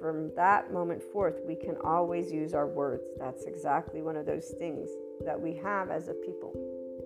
[0.00, 3.04] from that moment forth, we can always use our words.
[3.18, 4.88] That's exactly one of those things
[5.24, 6.52] that we have as a people.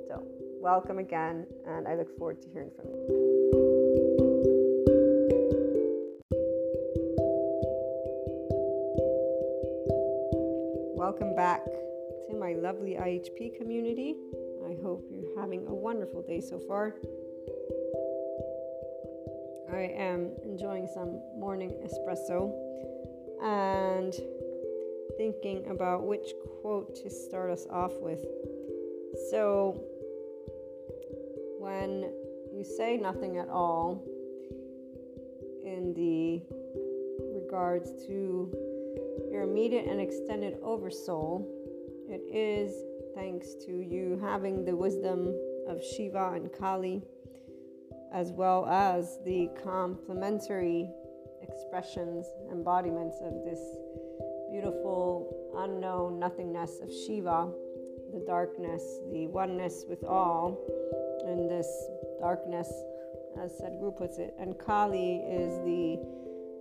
[0.08, 0.22] So,
[0.60, 3.28] welcome again, and I look forward to hearing from you.
[10.96, 11.64] Welcome back
[12.28, 14.14] to my lovely IHP community.
[14.66, 16.96] I hope you're having a wonderful day so far.
[19.72, 22.52] I am enjoying some morning espresso
[23.42, 24.14] and
[25.16, 28.24] thinking about which quote to start us off with.
[29.30, 29.82] So,
[31.58, 32.10] when
[32.54, 34.02] you say nothing at all
[35.64, 36.42] in the
[37.32, 38.50] regards to
[39.30, 41.46] your immediate and extended oversoul,
[42.08, 42.72] it is
[43.14, 45.34] thanks to you having the wisdom
[45.66, 47.02] of Shiva and Kali,
[48.12, 50.90] as well as the complementary
[51.42, 53.60] expressions, embodiments of this
[54.50, 57.50] beautiful, unknown nothingness of Shiva,
[58.12, 60.58] the darkness, the oneness with all,
[61.26, 61.68] and this
[62.20, 62.70] darkness,
[63.40, 64.34] as Sadhguru puts it.
[64.38, 65.98] And Kali is the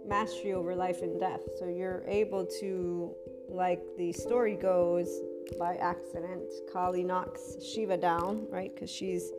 [0.08, 1.42] mastery over life and death.
[1.58, 3.16] So you're able to,
[3.50, 5.10] like the story goes,
[5.58, 8.74] by accident, Kali knocks Shiva down, right?
[8.74, 9.32] Because she's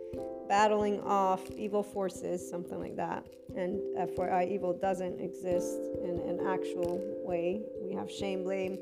[0.49, 3.27] battling off evil forces, something like that.
[3.57, 7.63] And FYI, evil doesn't exist in an actual way.
[7.83, 8.79] We have shame, blame,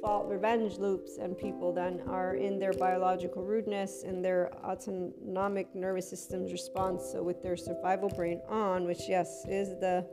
[0.00, 6.08] fault, revenge loops, and people then are in their biological rudeness and their autonomic nervous
[6.08, 7.10] system's response.
[7.12, 10.06] So, with their survival brain on, which, yes, is the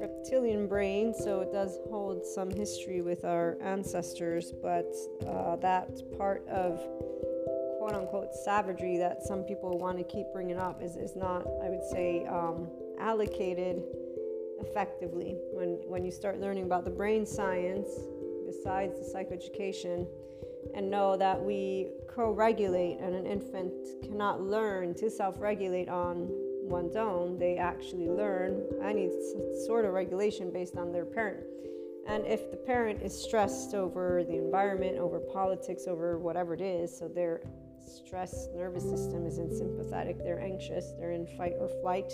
[0.00, 4.90] reptilian brain, so it does hold some history with our ancestors, but
[5.26, 6.80] uh, that part of
[7.84, 11.68] quote unquote savagery that some people want to keep bringing up is, is not, I
[11.68, 12.66] would say, um,
[12.98, 13.82] allocated
[14.58, 15.36] effectively.
[15.52, 17.86] When, when you start learning about the brain science,
[18.46, 20.06] besides the psychoeducation,
[20.74, 26.28] and know that we co regulate, and an infant cannot learn to self regulate on
[26.62, 27.38] one's own.
[27.38, 29.10] They actually learn any
[29.66, 31.44] sort of regulation based on their parent.
[32.06, 36.96] And if the parent is stressed over the environment, over politics, over whatever it is,
[36.96, 37.42] so their
[37.86, 42.12] stress nervous system is in sympathetic, they're anxious, they're in fight or flight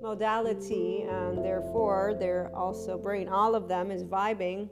[0.00, 4.68] modality, and therefore their also brain, all of them is vibing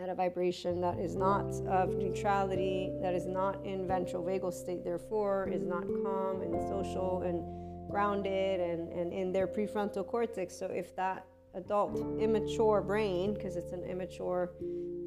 [0.00, 4.84] at a vibration that is not of neutrality, that is not in ventral vagal state,
[4.84, 10.56] therefore is not calm and social and grounded and, and in their prefrontal cortex.
[10.56, 14.52] So if that adult immature brain, because it's an immature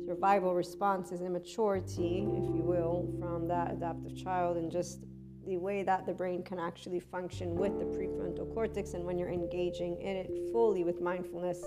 [0.10, 5.02] survival response is immaturity, if you will, from that adaptive child and just
[5.46, 9.30] the way that the brain can actually function with the prefrontal cortex and when you're
[9.30, 11.64] engaging in it fully with mindfulness.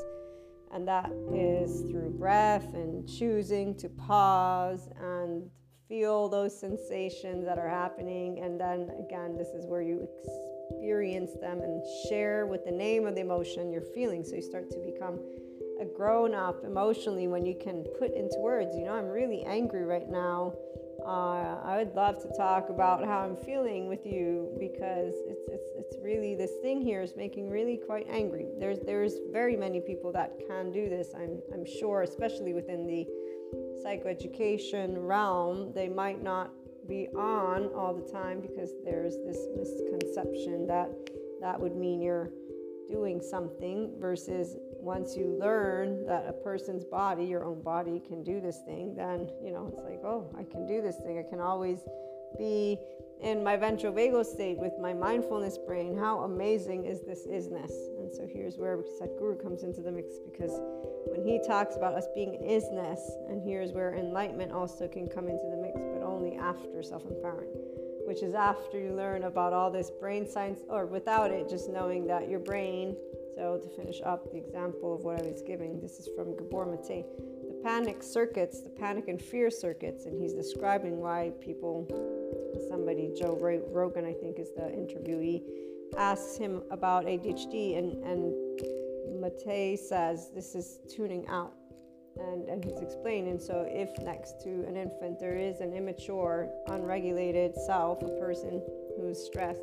[0.72, 5.48] And that is through breath and choosing to pause and
[5.88, 8.40] feel those sensations that are happening.
[8.40, 10.09] And then again, this is where you
[10.68, 14.24] experience them and share with the name of the emotion you're feeling.
[14.24, 15.20] So you start to become
[15.83, 19.85] a grown up emotionally when you can put into words, you know, I'm really angry
[19.85, 20.55] right now.
[21.05, 25.71] Uh, I would love to talk about how I'm feeling with you because it's, it's,
[25.77, 28.47] it's really this thing here is making really quite angry.
[28.61, 31.09] There's there's very many people that can do this.
[31.16, 33.05] I'm I'm sure, especially within the
[33.85, 36.53] psychoeducation realm, they might not
[36.88, 40.88] be on all the time because there's this misconception that
[41.40, 42.31] that would mean you're
[42.88, 48.40] doing something versus once you learn that a person's body, your own body, can do
[48.40, 51.18] this thing, then you know it's like, oh, I can do this thing.
[51.18, 51.79] I can always
[52.37, 52.79] be
[53.23, 55.97] in my ventral vagal state with my mindfulness brain.
[55.97, 57.71] How amazing is this isness?
[58.01, 60.51] And so here's where Sadhguru comes into the mix because
[61.07, 65.29] when he talks about us being an isness, and here's where enlightenment also can come
[65.29, 67.55] into the mix, but only after self empowerment
[68.05, 72.07] which is after you learn about all this brain science, or without it, just knowing
[72.07, 72.97] that your brain.
[73.35, 76.66] So, to finish up the example of what I was giving, this is from Gabor
[76.66, 77.07] Mate.
[77.49, 81.87] The panic circuits, the panic and fear circuits, and he's describing why people,
[82.68, 83.38] somebody, Joe
[83.71, 85.42] Rogan, I think, is the interviewee,
[85.97, 88.35] asks him about ADHD, and, and
[89.21, 91.55] Mate says this is tuning out
[92.21, 97.55] and, and he's explaining so if next to an infant there is an immature unregulated
[97.66, 98.62] self a person
[98.99, 99.62] who's stressed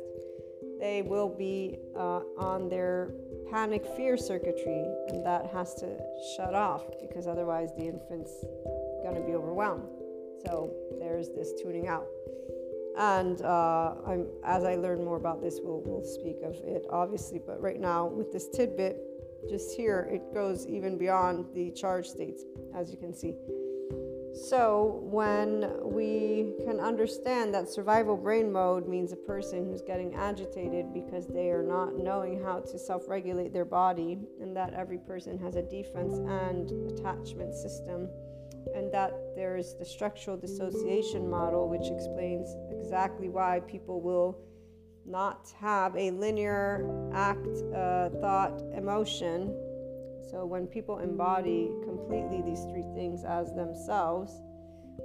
[0.80, 3.12] they will be uh, on their
[3.50, 5.98] panic fear circuitry and that has to
[6.36, 8.44] shut off because otherwise the infant's
[9.02, 9.88] going to be overwhelmed.
[10.46, 12.06] So there's this tuning out.
[12.98, 13.94] And uh,
[14.44, 17.40] as i learn more about this we'll, we'll speak of it obviously.
[17.44, 19.00] But right now with this tidbit
[19.48, 23.34] just here, it goes even beyond the charge states, as you can see.
[24.32, 30.94] So, when we can understand that survival brain mode means a person who's getting agitated
[30.94, 35.38] because they are not knowing how to self regulate their body, and that every person
[35.38, 38.08] has a defense and attachment system
[38.74, 44.38] and that there's the structural dissociation model, which explains exactly why people will
[45.06, 49.54] not have a linear act, uh, thought, emotion.
[50.28, 54.32] So when people embody completely these three things as themselves,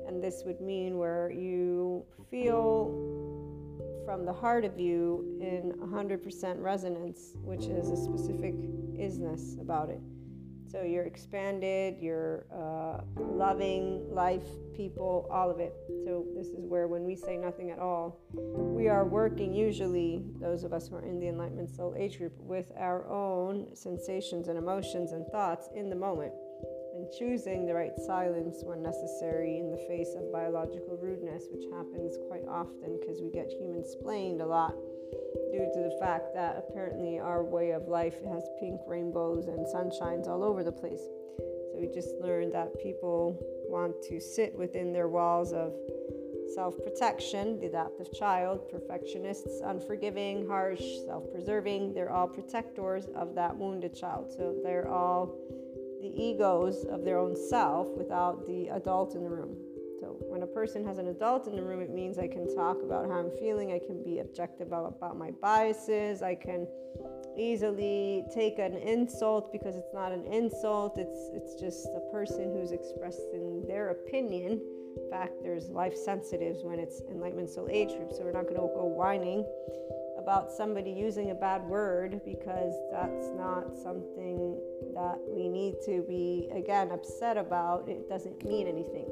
[0.07, 2.91] and this would mean where you feel
[4.05, 8.53] from the heart of you in 100% resonance, which is a specific
[8.97, 10.01] isness about it.
[10.75, 14.43] So you're expanded, you're uh, loving life,
[14.75, 15.73] people, all of it.
[16.03, 20.65] So this is where when we say nothing at all, we are working usually, those
[20.65, 24.57] of us who are in the Enlightenment Soul Age group, with our own sensations and
[24.57, 26.33] emotions and thoughts in the moment
[26.95, 32.17] and choosing the right silence when necessary in the face of biological rudeness, which happens
[32.27, 34.75] quite often because we get human splained a lot
[35.51, 40.27] due to the fact that apparently our way of life has pink rainbows and sunshines
[40.27, 41.01] all over the place.
[41.39, 43.37] So we just learned that people
[43.69, 45.73] want to sit within their walls of
[46.53, 51.93] self protection, the adaptive child, perfectionists, unforgiving, harsh, self preserving.
[51.93, 54.31] They're all protectors of that wounded child.
[54.31, 55.37] So they're all
[56.01, 59.57] the egos of their own self without the adult in the room.
[60.35, 63.07] When a person has an adult in the room, it means I can talk about
[63.07, 66.67] how I'm feeling, I can be objective about my biases, I can
[67.37, 72.73] easily take an insult because it's not an insult, it's it's just a person who's
[72.73, 74.59] expressing their opinion.
[74.97, 78.55] In fact, there's life sensitives when it's enlightenment soul age group, so we're not going
[78.55, 79.45] to go whining
[80.19, 84.59] about somebody using a bad word because that's not something
[84.95, 87.87] that we need to be, again, upset about.
[87.87, 89.07] It doesn't mean anything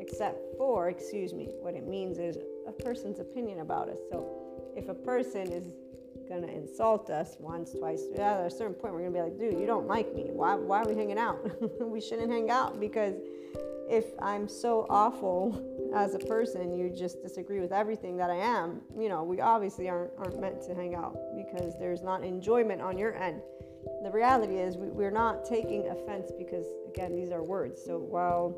[0.00, 3.98] except for, excuse me, what it means is a person's opinion about us.
[4.10, 5.66] So if a person is
[6.28, 9.22] going to insult us once, twice, yeah, at a certain point, we're going to be
[9.22, 10.28] like, dude, you don't like me.
[10.30, 11.38] Why, why are we hanging out?
[11.80, 13.14] we shouldn't hang out because
[13.90, 15.60] if I'm so awful
[15.94, 19.88] as a person, you just disagree with everything that I am, you know, we obviously
[19.88, 23.42] aren't, aren't meant to hang out because there's not enjoyment on your end.
[24.04, 27.82] The reality is, we, we're not taking offense because, again, these are words.
[27.84, 28.54] So while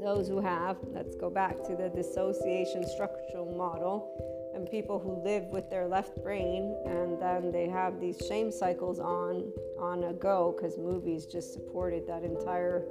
[0.00, 5.44] those who have, let's go back to the dissociation structural model, and people who live
[5.52, 10.54] with their left brain and then they have these shame cycles on on a go
[10.56, 12.84] because movies just supported that entire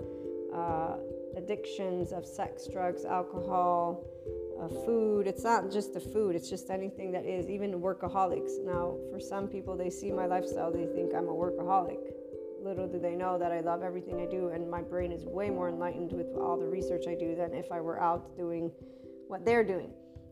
[0.54, 0.96] uh,
[1.36, 4.04] addictions of sex, drugs, alcohol,
[4.60, 5.28] uh, food.
[5.28, 8.64] It's not just the food, it's just anything that is, even workaholics.
[8.64, 12.00] Now, for some people, they see my lifestyle, they think I'm a workaholic.
[12.64, 15.50] Little do they know that I love everything I do, and my brain is way
[15.50, 18.72] more enlightened with all the research I do than if I were out doing
[19.28, 19.92] what they're doing.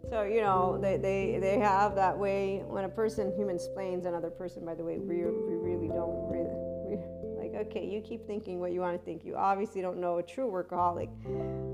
[0.09, 2.63] So, you know, they, they, they have that way.
[2.65, 6.55] When a person human splains another person, by the way, we, we really don't really
[6.87, 6.97] we,
[7.37, 9.25] like okay, you keep thinking what you want to think.
[9.25, 11.09] You obviously don't know a true workaholic,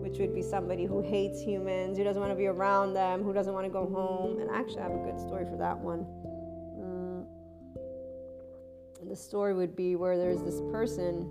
[0.01, 3.33] which would be somebody who hates humans, who doesn't want to be around them, who
[3.33, 4.39] doesn't want to go home.
[4.39, 6.05] And actually, I have a good story for that one.
[9.09, 11.29] The story would be where there's this person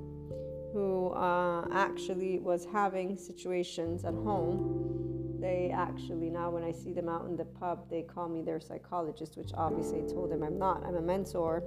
[0.72, 5.38] who uh, actually was having situations at home.
[5.40, 8.61] They actually, now when I see them out in the pub, they call me their
[8.61, 10.85] psychologist, which obviously I told them I'm not.
[10.87, 11.62] I'm a mentor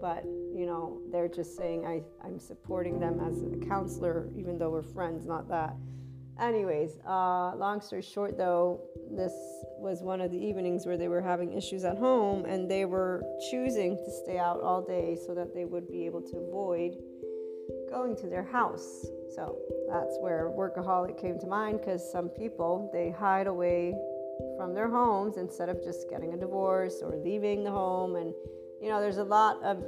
[0.00, 4.70] but you know they're just saying I, i'm supporting them as a counselor even though
[4.70, 5.74] we're friends not that
[6.40, 9.32] anyways uh, long story short though this
[9.78, 13.22] was one of the evenings where they were having issues at home and they were
[13.50, 16.96] choosing to stay out all day so that they would be able to avoid
[17.90, 19.56] going to their house so
[19.88, 23.94] that's where workaholic came to mind because some people they hide away
[24.56, 28.34] from their homes instead of just getting a divorce or leaving the home and
[28.80, 29.84] you know, there's a lot of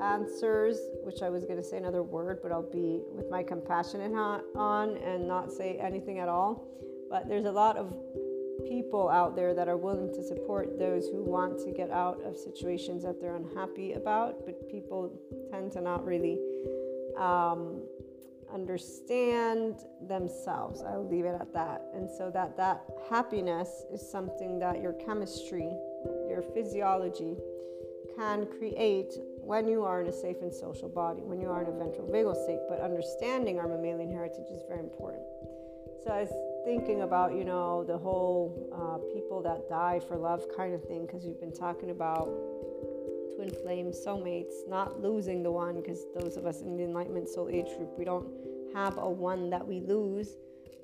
[0.00, 4.12] answers, which I was going to say another word, but I'll be with my compassionate
[4.12, 6.66] hat on and not say anything at all.
[7.10, 7.94] But there's a lot of
[8.68, 12.36] people out there that are willing to support those who want to get out of
[12.36, 15.12] situations that they're unhappy about, but people
[15.50, 16.38] tend to not really
[17.18, 17.82] um,
[18.52, 20.82] understand themselves.
[20.82, 21.82] I'll leave it at that.
[21.94, 25.70] And so that that happiness is something that your chemistry,
[26.28, 27.36] your physiology,
[28.16, 31.68] can create when you are in a safe and social body, when you are in
[31.68, 32.60] a ventral vagal state.
[32.68, 35.22] But understanding our mammalian heritage is very important.
[36.04, 36.32] So I was
[36.64, 41.06] thinking about, you know, the whole uh, people that die for love kind of thing,
[41.06, 42.28] because we've been talking about
[43.34, 47.48] twin flame soulmates, not losing the one, because those of us in the Enlightenment Soul
[47.48, 48.28] Age group, we don't
[48.72, 50.36] have a one that we lose.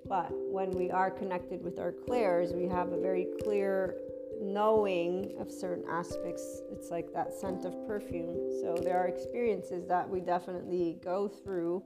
[0.08, 3.96] But when we are connected with our clairs, we have a very clear
[4.40, 6.62] knowing of certain aspects.
[6.72, 8.50] It's like that scent of perfume.
[8.60, 11.84] So there are experiences that we definitely go through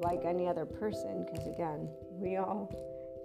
[0.00, 2.70] like any other person, because again, we all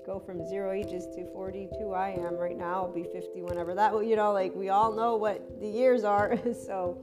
[0.06, 1.93] go from zero ages to 42.
[1.93, 5.15] I am right now, I'll be 50 whenever that, you know, like we all know
[5.15, 6.38] what the years are.
[6.65, 6.97] so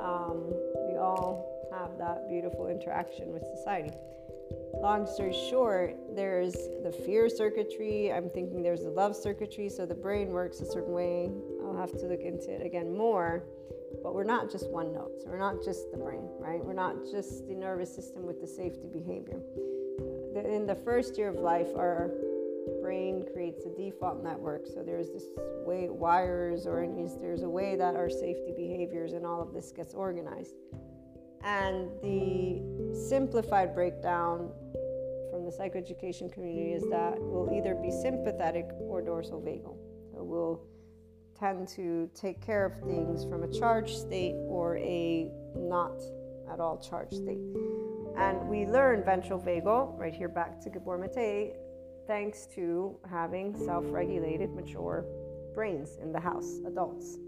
[0.00, 0.44] um,
[0.88, 3.92] we all have that beautiful interaction with society.
[4.80, 8.10] Long story short, there's the fear circuitry.
[8.12, 9.68] I'm thinking there's the love circuitry.
[9.68, 11.30] So the brain works a certain way.
[11.62, 13.44] I'll have to look into it again more.
[14.02, 15.12] But we're not just one note.
[15.22, 16.64] So we're not just the brain, right?
[16.64, 19.40] We're not just the nervous system with the safety behavior.
[20.46, 22.10] In the first year of life, our
[22.82, 24.66] brain creates a default network.
[24.66, 25.24] So there's this
[25.64, 26.86] way wires or
[27.20, 30.54] there's a way that our safety behaviors and all of this gets organized.
[31.42, 32.62] And the
[32.94, 34.50] simplified breakdown
[35.30, 39.76] from the psychoeducation community is that we'll either be sympathetic or dorsal vagal.
[40.12, 40.60] So we'll
[41.38, 46.02] tend to take care of things from a charged state or a not
[46.52, 47.38] at all charged state.
[48.16, 51.54] And we learn ventral vagal, right here back to Gabor Mate,
[52.06, 55.04] thanks to having self regulated, mature
[55.54, 57.18] brains in the house, adults.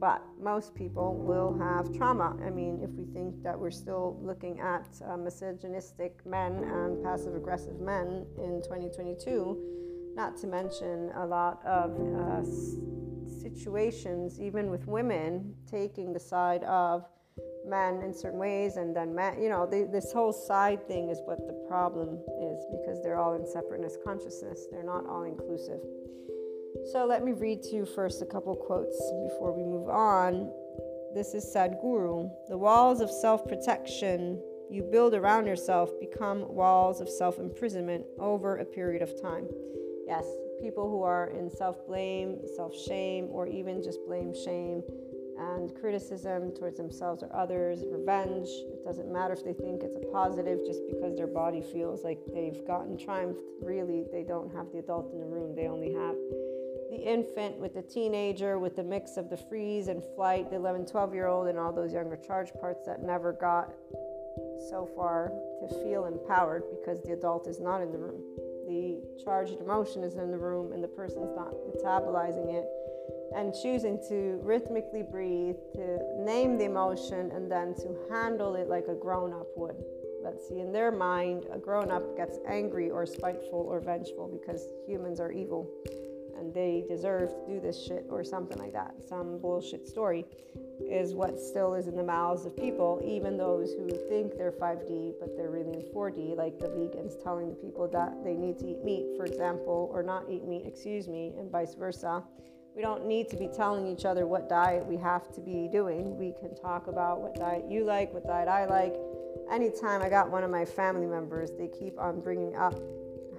[0.00, 2.36] But most people will have trauma.
[2.44, 7.34] I mean, if we think that we're still looking at uh, misogynistic men and passive
[7.34, 12.44] aggressive men in 2022, not to mention a lot of uh,
[13.40, 17.08] situations, even with women taking the side of
[17.68, 21.20] men in certain ways, and then men, you know, they, this whole side thing is
[21.24, 24.66] what the problem is because they're all in separateness consciousness.
[24.70, 25.80] They're not all inclusive.
[26.92, 28.96] So let me read to you first a couple quotes
[29.28, 30.50] before we move on.
[31.14, 32.30] This is Sadhguru.
[32.48, 38.58] The walls of self protection you build around yourself become walls of self imprisonment over
[38.58, 39.46] a period of time.
[40.06, 40.26] Yes,
[40.60, 44.82] people who are in self blame, self shame, or even just blame, shame,
[45.38, 48.48] and criticism towards themselves or others, revenge.
[48.48, 52.18] It doesn't matter if they think it's a positive just because their body feels like
[52.32, 53.40] they've gotten triumphed.
[53.62, 56.16] Really, they don't have the adult in the room, they only have
[56.90, 60.86] the infant with the teenager with the mix of the freeze and flight, the 11,
[60.86, 63.74] 12 year old, and all those younger charge parts that never got
[64.70, 68.22] so far to feel empowered because the adult is not in the room.
[68.66, 72.66] The charged emotion is in the room and the person's not metabolizing it
[73.34, 78.86] and choosing to rhythmically breathe, to name the emotion, and then to handle it like
[78.88, 79.76] a grown up would.
[80.22, 84.66] Let's see, in their mind, a grown up gets angry or spiteful or vengeful because
[84.86, 85.70] humans are evil
[86.38, 88.94] and they deserve to do this shit or something like that.
[89.06, 90.24] Some bullshit story
[90.80, 95.14] is what still is in the mouths of people, even those who think they're 5D
[95.20, 98.66] but they're really in 4D, like the vegans telling the people that they need to
[98.66, 102.22] eat meat, for example, or not eat meat, excuse me, and vice versa.
[102.78, 106.16] We don't need to be telling each other what diet we have to be doing.
[106.16, 108.94] We can talk about what diet you like, what diet I like.
[109.50, 112.78] Anytime I got one of my family members, they keep on bringing up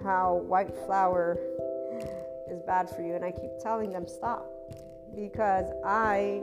[0.04, 1.38] how white flour
[2.52, 3.14] is bad for you.
[3.14, 4.46] And I keep telling them, stop.
[5.16, 6.42] Because I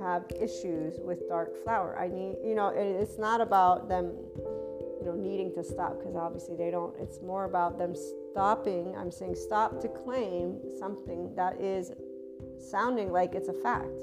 [0.00, 1.98] have issues with dark flour.
[1.98, 6.56] I need, you know, it's not about them, you know, needing to stop because obviously
[6.56, 6.96] they don't.
[6.98, 7.94] It's more about them
[8.30, 8.94] stopping.
[8.96, 11.92] I'm saying stop to claim something that is
[12.62, 14.00] sounding like it's a fact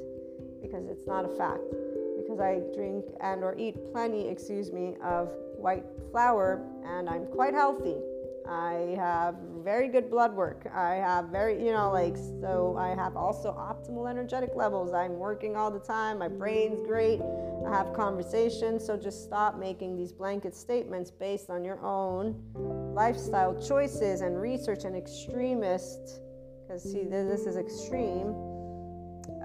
[0.61, 1.63] because it's not a fact
[2.17, 7.53] because I drink and or eat plenty, excuse me, of white flour and I'm quite
[7.53, 7.95] healthy.
[8.47, 10.67] I have very good blood work.
[10.73, 14.91] I have very, you know, like, so I have also optimal energetic levels.
[14.91, 16.17] I'm working all the time.
[16.17, 17.21] My brain's great.
[17.65, 18.85] I have conversations.
[18.85, 22.41] So just stop making these blanket statements based on your own
[22.95, 26.21] lifestyle choices and research and extremist
[26.69, 28.48] because see this is extreme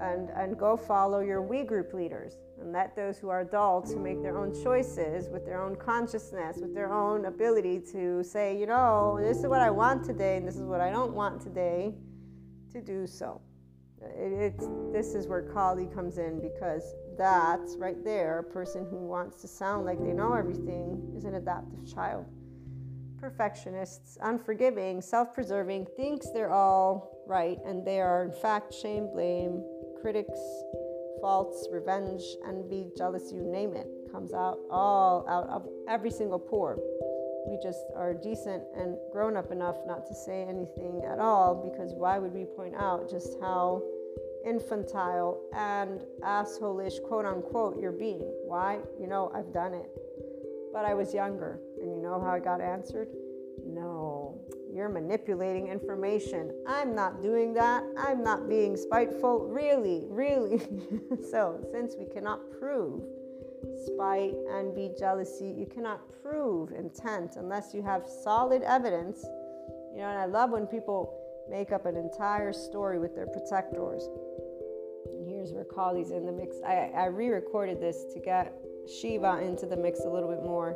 [0.01, 3.99] and and go follow your we group leaders and let those who are adults who
[3.99, 8.65] make their own choices with their own consciousness with their own ability to say you
[8.65, 11.93] know this is what i want today and this is what i don't want today
[12.75, 13.41] to do so.
[14.01, 18.97] It, it's this is where kali comes in because that's right there a person who
[18.97, 22.25] wants to sound like they know everything is an adaptive child.
[23.17, 29.63] Perfectionists, unforgiving, self preserving, thinks they're all right, and they are in fact shame, blame,
[30.05, 30.37] critics,
[31.19, 36.77] faults, revenge, envy, jealousy, you name it, comes out all out of every single pore.
[37.47, 41.95] We just are decent and grown up enough not to say anything at all because
[41.95, 43.81] why would we point out just how
[44.45, 48.31] infantile and assholeish, quote unquote, you're being?
[48.45, 48.77] Why?
[48.99, 49.89] You know, I've done it.
[50.71, 51.59] But I was younger.
[51.81, 53.07] And you know how I got answered?
[53.65, 53.94] No,
[54.75, 56.51] you're manipulating information.
[56.67, 57.83] I'm not doing that.
[57.97, 59.47] I'm not being spiteful.
[59.47, 60.59] Really, really.
[61.31, 63.03] so, since we cannot prove
[63.85, 65.53] spite, envy, jealousy.
[65.57, 69.23] You cannot prove intent unless you have solid evidence.
[69.93, 74.09] You know, and I love when people make up an entire story with their protectors.
[75.13, 76.57] And here's where Kali's in the mix.
[76.65, 78.53] I, I re recorded this to get
[78.99, 80.75] Shiva into the mix a little bit more.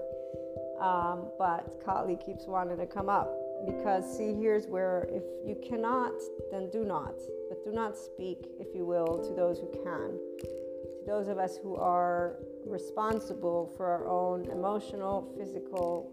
[0.80, 6.14] Um, but Kali keeps wanting to come up because, see, here's where if you cannot,
[6.52, 7.16] then do not.
[7.50, 10.18] But do not speak, if you will, to those who can.
[10.40, 16.12] To those of us who are responsible for our own emotional, physical,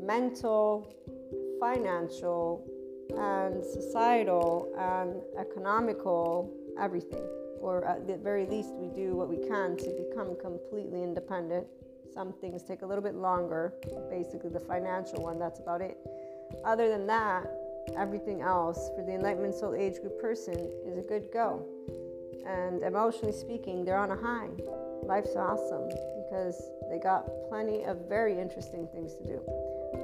[0.00, 0.94] mental,
[1.60, 2.64] financial,
[3.16, 7.24] and societal and economical everything.
[7.60, 11.66] Or at the very least, we do what we can to become completely independent.
[12.12, 13.74] Some things take a little bit longer,
[14.10, 15.98] basically, the financial one, that's about it.
[16.64, 17.46] Other than that,
[17.96, 21.64] everything else for the Enlightenment Soul Age Group person is a good go.
[22.46, 24.48] And emotionally speaking, they're on a high.
[25.02, 25.88] Life's awesome
[26.24, 29.40] because they got plenty of very interesting things to do.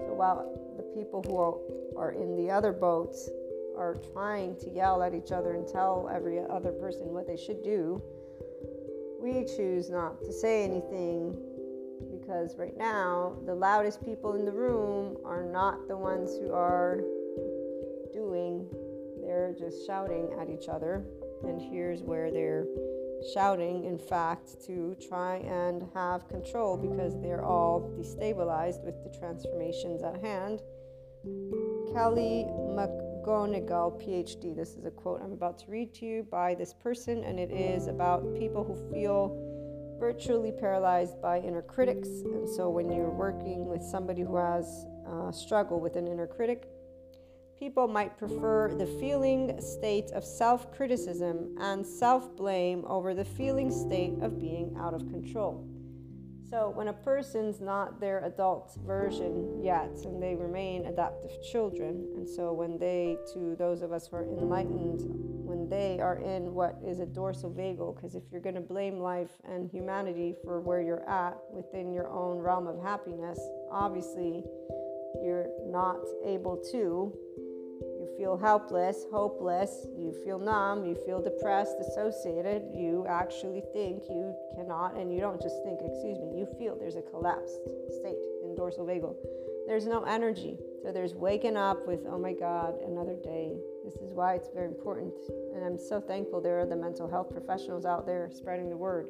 [0.07, 3.29] So while the people who are, are in the other boats
[3.77, 7.63] are trying to yell at each other and tell every other person what they should
[7.63, 8.03] do,
[9.21, 11.37] we choose not to say anything
[12.33, 17.01] because right now the loudest people in the room are not the ones who are
[18.11, 18.67] doing,
[19.21, 21.05] they're just shouting at each other.
[21.43, 22.65] And here's where they're
[23.35, 30.03] shouting, in fact, to try and have control because they're all destabilized with the transformations
[30.03, 30.63] at hand.
[31.93, 34.57] Kelly McGonigal, PhD.
[34.57, 37.51] This is a quote I'm about to read to you by this person, and it
[37.53, 39.52] is about people who feel
[40.03, 42.09] virtually paralyzed by inner critics.
[42.09, 46.69] And so, when you're working with somebody who has uh, struggle with an inner critic,
[47.57, 53.71] people might prefer the feeling state of self criticism and self blame over the feeling
[53.71, 55.65] state of being out of control.
[56.53, 62.29] So, when a person's not their adult version yet and they remain adaptive children, and
[62.29, 65.01] so when they, to those of us who are enlightened,
[65.47, 69.01] when they are in what is a dorsal vagal, because if you're going to blame
[69.01, 74.45] life and humanity for where you're at within your own realm of happiness, obviously
[75.25, 77.17] you're not able to
[78.17, 84.97] feel helpless, hopeless, you feel numb, you feel depressed, dissociated, you actually think you cannot,
[84.97, 88.87] and you don't just think, excuse me, you feel there's a collapsed state in dorsal
[88.87, 89.17] vagal.
[89.67, 90.59] There's no energy.
[90.83, 93.57] So there's waking up with, oh my God, another day.
[93.85, 95.15] This is why it's very important.
[95.55, 99.09] And I'm so thankful there are the mental health professionals out there spreading the word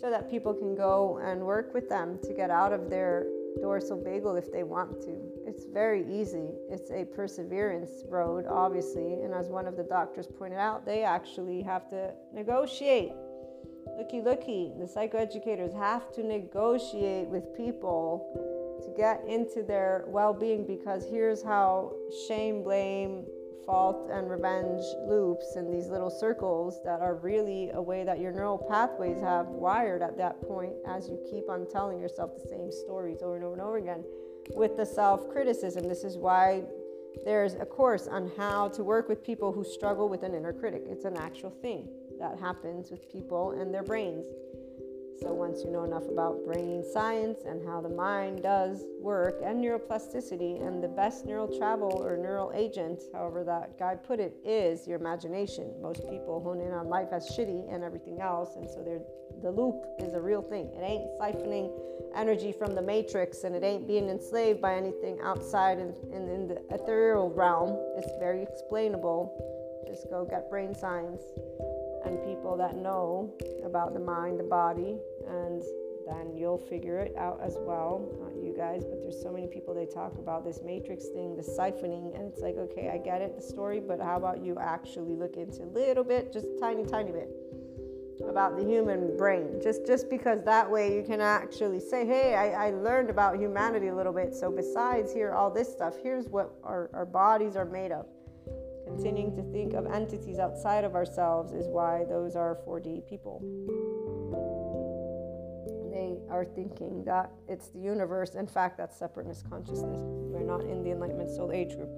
[0.00, 3.26] so that people can go and work with them to get out of their
[3.60, 5.20] dorsal vagal if they want to.
[5.46, 6.48] It's very easy.
[6.70, 9.14] It's a perseverance road, obviously.
[9.14, 13.12] And as one of the doctors pointed out, they actually have to negotiate.
[13.98, 20.66] Looky, looky, the psychoeducators have to negotiate with people to get into their well being
[20.66, 21.92] because here's how
[22.26, 23.24] shame, blame,
[23.64, 28.32] fault and revenge loops and these little circles that are really a way that your
[28.32, 32.70] neural pathways have wired at that point as you keep on telling yourself the same
[32.70, 34.04] stories over and over and over again
[34.54, 35.88] with the self criticism.
[35.88, 36.62] This is why
[37.24, 40.82] there's a course on how to work with people who struggle with an inner critic.
[40.86, 44.26] It's an actual thing that happens with people and their brains.
[45.24, 49.64] So, once you know enough about brain science and how the mind does work and
[49.64, 54.86] neuroplasticity, and the best neural travel or neural agent, however that guy put it, is
[54.86, 55.72] your imagination.
[55.80, 58.84] Most people hone in on life as shitty and everything else, and so
[59.40, 60.70] the loop is a real thing.
[60.74, 61.72] It ain't siphoning
[62.14, 66.48] energy from the matrix and it ain't being enslaved by anything outside in, in, in
[66.48, 67.76] the ethereal realm.
[67.96, 69.32] It's very explainable.
[69.86, 71.22] Just go get brain science
[72.04, 73.32] and people that know
[73.64, 74.96] about the mind, the body,
[75.28, 75.62] and
[76.06, 78.12] then you'll figure it out as well.
[78.20, 81.42] Not you guys, but there's so many people they talk about this matrix thing, the
[81.42, 85.14] siphoning, and it's like, okay, I get it, the story, but how about you actually
[85.14, 87.30] look into a little bit, just a tiny, tiny bit
[88.28, 92.68] about the human brain just just because that way you can actually say hey I,
[92.68, 96.54] I learned about humanity a little bit so besides here all this stuff here's what
[96.62, 98.06] our, our bodies are made of
[98.84, 103.42] Continuing to think of entities outside of ourselves is why those are 4D people.
[106.30, 108.34] Are thinking that it's the universe.
[108.34, 110.00] In fact, that's separateness consciousness.
[110.00, 111.90] We're not in the Enlightenment Soul Age group.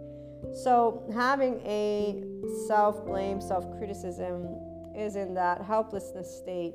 [0.54, 2.22] So, having a
[2.66, 4.48] self blame, self criticism
[4.96, 6.74] is in that helplessness state.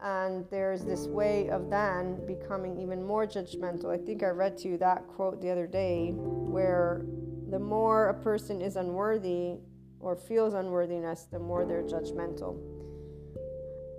[0.00, 3.90] And there's this way of then becoming even more judgmental.
[3.90, 7.06] I think I read to you that quote the other day where
[7.50, 9.58] the more a person is unworthy
[10.00, 12.58] or feels unworthiness, the more they're judgmental.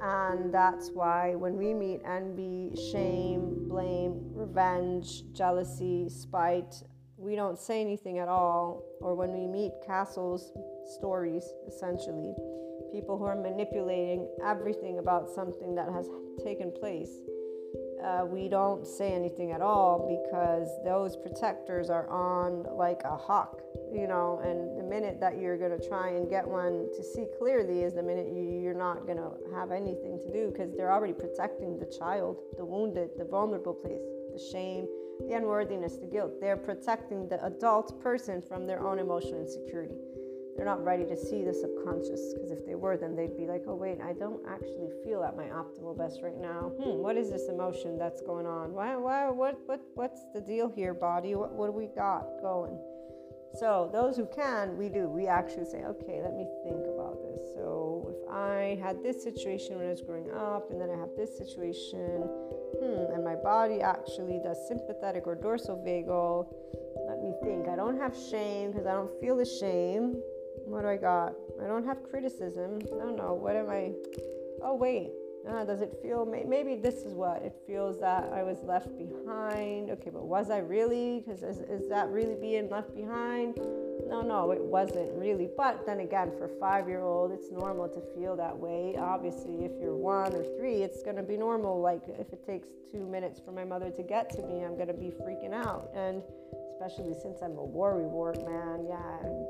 [0.02, 6.84] And that's why when we meet envy, shame, blame, revenge, jealousy, spite,
[7.18, 8.84] we don't say anything at all.
[9.02, 10.52] Or when we meet castles,
[10.98, 12.34] stories, essentially,
[12.92, 16.08] people who are manipulating everything about something that has
[16.44, 17.10] taken place
[18.06, 23.62] uh, we don't say anything at all because those protectors are on like a hawk,
[23.92, 24.40] you know.
[24.44, 27.96] And the minute that you're going to try and get one to see clearly is
[27.96, 31.80] the minute you, you're not going to have anything to do because they're already protecting
[31.80, 34.86] the child, the wounded, the vulnerable place, the shame,
[35.28, 36.40] the unworthiness, the guilt.
[36.40, 39.96] They're protecting the adult person from their own emotional insecurity
[40.56, 43.64] they're not ready to see the subconscious because if they were then they'd be like
[43.68, 46.72] oh wait i don't actually feel at my optimal best right now.
[46.82, 48.74] Hmm what is this emotion that's going on?
[48.74, 51.36] Why why what what what's the deal here body?
[51.36, 52.80] What, what do we got going?
[53.60, 55.08] So those who can we do.
[55.08, 57.54] We actually say okay let me think about this.
[57.54, 61.10] So if i had this situation when i was growing up and then i have
[61.16, 62.28] this situation
[62.82, 66.48] hmm and my body actually does sympathetic or dorsal vagal
[67.08, 67.68] let me think.
[67.68, 70.16] I don't have shame because i don't feel the shame
[70.76, 71.32] what do I got?
[71.64, 72.80] I don't have criticism.
[72.84, 73.34] I don't know.
[73.34, 73.94] What am I?
[74.62, 75.10] Oh, wait.
[75.48, 76.26] Ah, does it feel?
[76.26, 79.90] Maybe this is what it feels that I was left behind.
[79.92, 81.24] Okay, but was I really?
[81.26, 83.56] Because is, is that really being left behind?
[84.10, 85.48] No, no, it wasn't really.
[85.56, 88.98] But then again, for five year old, it's normal to feel that way.
[89.00, 91.80] Obviously, if you're one or three, it's going to be normal.
[91.80, 94.90] Like if it takes two minutes for my mother to get to me, I'm going
[94.90, 95.90] to be freaking out.
[95.96, 96.22] And
[96.76, 98.86] especially since I'm a worry wart, man.
[98.88, 99.00] Yeah,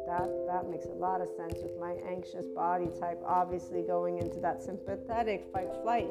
[0.08, 4.40] that that makes a lot of sense with my anxious body type, obviously going into
[4.42, 6.10] that sympathetic fight flight.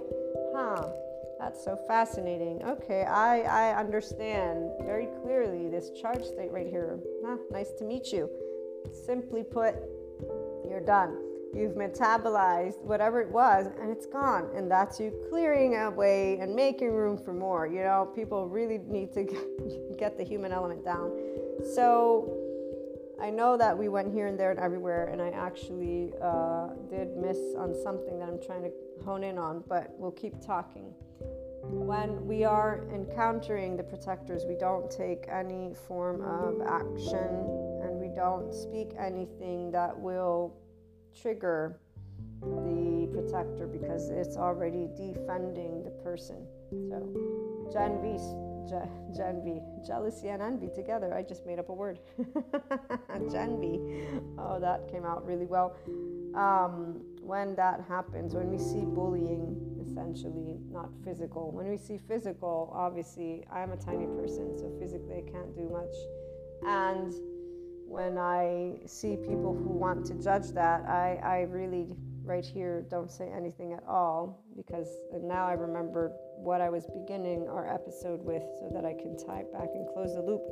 [0.55, 0.89] Huh.
[1.39, 2.63] That's so fascinating.
[2.65, 6.99] Okay, I, I understand very clearly this charge state right here.
[7.25, 8.31] Huh, nice to meet you.
[9.05, 9.75] Simply put,
[10.69, 11.24] you're done.
[11.55, 14.51] You've metabolized whatever it was and it's gone.
[14.57, 17.67] And that's you clearing away and making room for more.
[17.67, 19.25] You know, people really need to
[19.99, 21.13] get the human element down.
[21.75, 22.45] So
[23.21, 27.17] I know that we went here and there and everywhere, and I actually uh, did
[27.17, 28.73] miss on something that I'm trying to
[29.05, 30.93] hone in on, but we'll keep talking.
[31.63, 37.49] When we are encountering the protectors, we don't take any form of action
[37.83, 40.55] and we don't speak anything that will
[41.21, 41.79] trigger
[42.41, 46.47] the protector because it's already defending the person.
[46.71, 48.01] So, Gen
[48.69, 51.15] Je- Gen jealousy and envy together.
[51.15, 51.99] I just made up a word.
[53.31, 53.61] Gen
[54.39, 55.77] Oh, that came out really well.
[56.35, 62.73] Um, when that happens, when we see bullying, essentially, not physical, when we see physical,
[62.75, 65.95] obviously, I'm a tiny person, so physically I can't do much.
[66.67, 67.15] And
[67.87, 71.87] when I see people who want to judge that, I, I really,
[72.25, 74.89] right here, don't say anything at all because
[75.23, 79.45] now I remember what I was beginning our episode with so that I can tie
[79.53, 80.43] back and close the loop.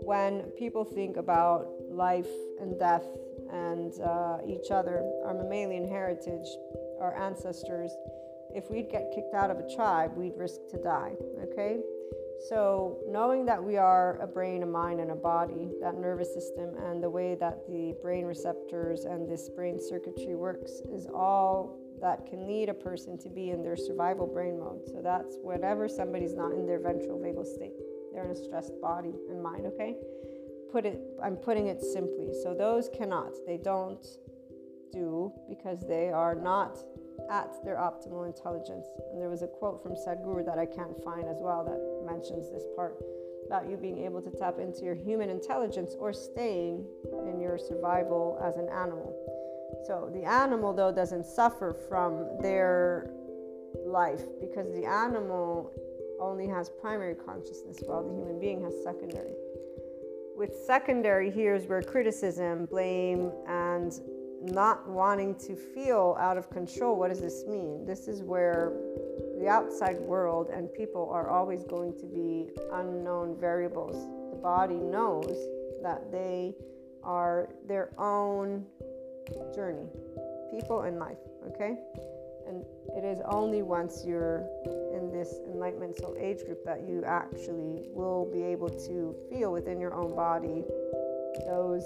[0.00, 2.28] When people think about life
[2.60, 3.04] and death
[3.52, 6.46] and uh, each other, our mammalian heritage,
[7.00, 7.92] our ancestors,
[8.54, 11.80] if we'd get kicked out of a tribe, we'd risk to die, okay?
[12.46, 16.70] So, knowing that we are a brain, a mind, and a body, that nervous system,
[16.76, 22.26] and the way that the brain receptors and this brain circuitry works is all that
[22.26, 24.82] can lead a person to be in their survival brain mode.
[24.86, 27.74] So, that's whenever somebody's not in their ventral vagal state,
[28.12, 29.96] they're in a stressed body and mind, okay?
[30.70, 32.32] Put it, I'm putting it simply.
[32.44, 34.06] So, those cannot, they don't
[34.92, 36.78] do because they are not
[37.30, 38.86] at their optimal intelligence.
[39.12, 42.50] And there was a quote from Sadhguru that I can't find as well that mentions
[42.50, 42.96] this part
[43.46, 46.84] about you being able to tap into your human intelligence or staying
[47.26, 49.14] in your survival as an animal.
[49.86, 53.10] So the animal, though, doesn't suffer from their
[53.86, 55.72] life because the animal
[56.20, 59.34] only has primary consciousness while the human being has secondary.
[60.36, 63.92] With secondary, here's where criticism, blame, and
[64.48, 66.96] not wanting to feel out of control.
[66.96, 67.84] What does this mean?
[67.84, 68.72] This is where
[69.38, 73.94] the outside world and people are always going to be unknown variables.
[74.32, 75.36] The body knows
[75.82, 76.54] that they
[77.02, 78.66] are their own
[79.54, 79.86] journey,
[80.50, 81.78] people in life, okay?
[82.48, 82.64] And
[82.96, 84.46] it is only once you're
[84.94, 89.80] in this enlightenment soul age group that you actually will be able to feel within
[89.80, 90.64] your own body
[91.46, 91.84] those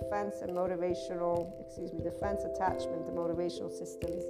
[0.00, 4.24] defense and motivational, excuse me, defense attachment and motivational systems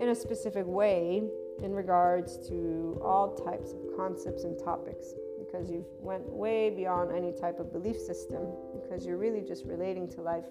[0.00, 1.22] in a specific way
[1.62, 7.32] in regards to all types of concepts and topics because you've went way beyond any
[7.32, 10.44] type of belief system because you're really just relating to life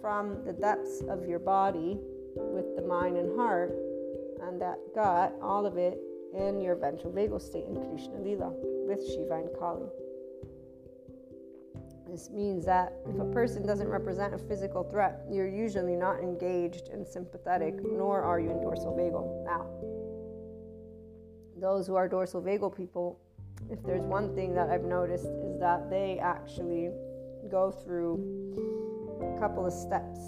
[0.00, 1.98] from the depths of your body
[2.36, 3.74] with the mind and heart
[4.42, 5.98] and that gut, all of it,
[6.34, 8.52] in your ventral vagal state in Krishna Lila
[8.86, 9.88] with Shiva and Kali.
[12.12, 16.88] This means that if a person doesn't represent a physical threat, you're usually not engaged
[16.92, 19.46] and sympathetic, nor are you in dorsal vagal.
[19.46, 19.66] Now,
[21.58, 23.18] those who are dorsal vagal people,
[23.70, 26.90] if there's one thing that I've noticed is that they actually
[27.50, 28.20] go through
[29.34, 30.20] a couple of steps.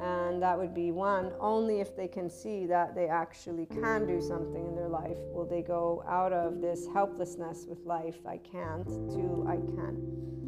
[0.00, 4.20] And that would be one only if they can see that they actually can do
[4.20, 8.24] something in their life will they go out of this helplessness with life.
[8.24, 10.45] I can't to i can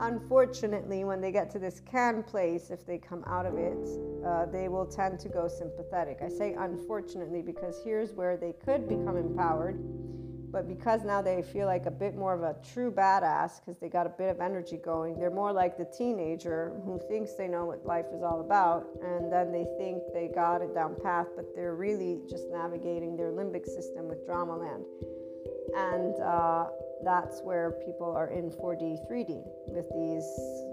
[0.00, 3.88] unfortunately when they get to this can place if they come out of it
[4.26, 8.88] uh, they will tend to go sympathetic i say unfortunately because here's where they could
[8.88, 9.78] become empowered
[10.52, 13.88] but because now they feel like a bit more of a true badass because they
[13.88, 17.66] got a bit of energy going, they're more like the teenager who thinks they know
[17.66, 21.54] what life is all about, and then they think they got it down path, but
[21.54, 24.84] they're really just navigating their limbic system with drama land.
[25.76, 26.66] And uh,
[27.04, 30.24] that's where people are in 4D, 3D with these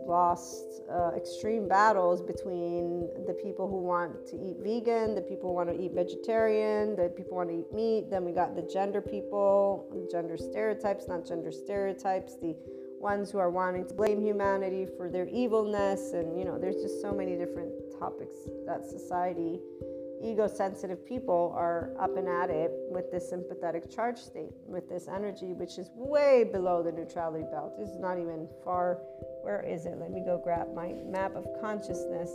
[0.08, 5.56] lost uh, extreme battles between the people who want to eat vegan, the people who
[5.56, 8.10] want to eat vegetarian, the people who want to eat meat.
[8.10, 12.56] Then we got the gender people, gender stereotypes, not gender stereotypes, the
[13.00, 16.14] ones who are wanting to blame humanity for their evilness.
[16.14, 19.60] And, you know, there's just so many different topics that society
[20.22, 25.08] ego sensitive people are up and at it with this sympathetic charge state, with this
[25.08, 27.78] energy, which is way below the neutrality belt.
[27.78, 29.00] This is not even far.
[29.44, 29.98] Where is it?
[30.00, 32.32] Let me go grab my map of consciousness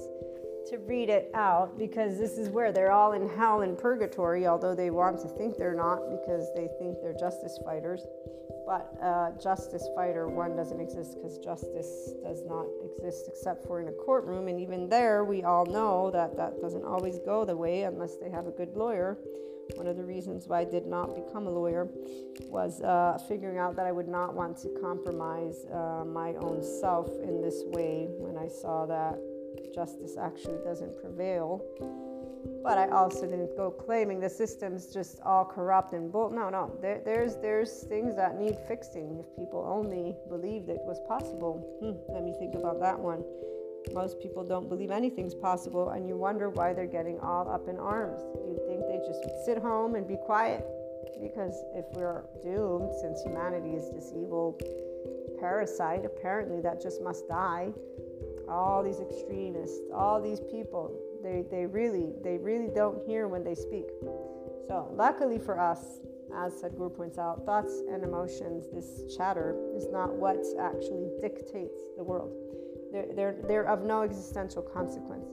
[0.70, 4.74] to read it out because this is where they're all in hell and purgatory, although
[4.74, 8.06] they want to think they're not because they think they're justice fighters.
[8.66, 13.88] But uh, justice fighter one doesn't exist because justice does not exist except for in
[13.88, 14.48] a courtroom.
[14.48, 18.30] And even there, we all know that that doesn't always go the way unless they
[18.30, 19.18] have a good lawyer.
[19.74, 21.88] One of the reasons why I did not become a lawyer
[22.46, 27.08] was uh, figuring out that I would not want to compromise uh, my own self
[27.22, 29.18] in this way when I saw that
[29.74, 31.64] justice actually doesn't prevail.
[32.62, 36.30] But I also didn't go claiming the system's just all corrupt and bull.
[36.30, 36.76] No, no.
[36.80, 39.18] There, there's there's things that need fixing.
[39.18, 43.24] If people only believed it was possible, hmm, let me think about that one.
[43.92, 47.78] Most people don't believe anything's possible, and you wonder why they're getting all up in
[47.78, 48.22] arms.
[48.46, 50.64] You'd think they just would sit home and be quiet,
[51.20, 54.56] because if we're doomed, since humanity is this evil
[55.40, 57.72] parasite, apparently that just must die.
[58.52, 63.54] All these extremists, all these people, they, they really they really don't hear when they
[63.54, 63.86] speak.
[64.68, 66.00] So luckily for us,
[66.36, 72.04] as Sadhguru points out, thoughts and emotions, this chatter is not what actually dictates the
[72.04, 72.32] world.
[72.92, 75.26] They're, they're, they're of no existential consequence.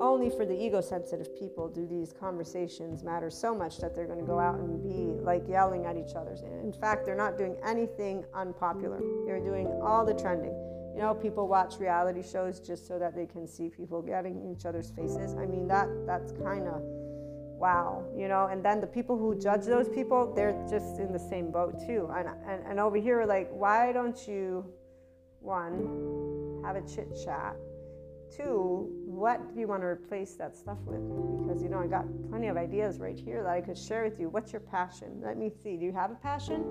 [0.00, 4.18] Only for the ego sensitive people do these conversations matter so much that they're going
[4.18, 6.36] to go out and be like yelling at each other.
[6.62, 10.54] In fact, they're not doing anything unpopular, they're doing all the trending.
[10.94, 14.64] You know, people watch reality shows just so that they can see people getting each
[14.64, 15.34] other's faces.
[15.34, 16.82] I mean, that that's kind of
[17.58, 18.46] wow, you know.
[18.46, 22.08] And then the people who judge those people, they're just in the same boat too.
[22.14, 24.64] And and, and over here, like, why don't you,
[25.40, 27.56] one, have a chit chat?
[28.36, 31.02] Two, what do you want to replace that stuff with?
[31.42, 34.20] Because you know, I got plenty of ideas right here that I could share with
[34.20, 34.28] you.
[34.28, 35.20] What's your passion?
[35.24, 35.76] Let me see.
[35.76, 36.62] Do you have a passion?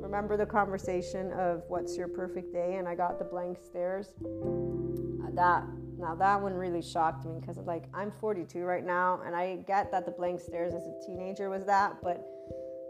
[0.00, 2.76] Remember the conversation of what's your perfect day?
[2.76, 4.08] And i got the blank stares.
[4.24, 5.64] Uh, that
[5.98, 9.92] now that one really shocked me because like i'm 42 right now and i get
[9.92, 12.26] that the blank stares as a teenager was that but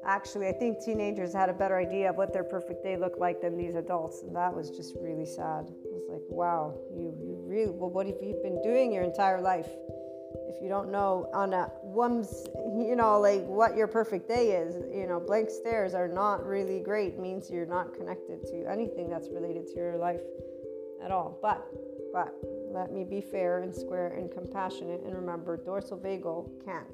[0.06, 3.40] actually i think teenagers had a better idea of what their perfect day looked like
[3.40, 5.66] than these adults and that was just really sad.
[5.66, 9.40] I was like wow you, you really well what have you been doing your entire
[9.40, 9.68] life
[10.48, 12.46] if you don't know on a one's
[12.86, 16.80] you know like what your perfect day is you know blank stares are not really
[16.80, 20.20] great means you're not connected to anything that's related to your life
[21.02, 21.38] at all.
[21.42, 21.66] But
[22.12, 22.34] but
[22.70, 26.86] let me be fair and square and compassionate and remember dorsal vagal can't.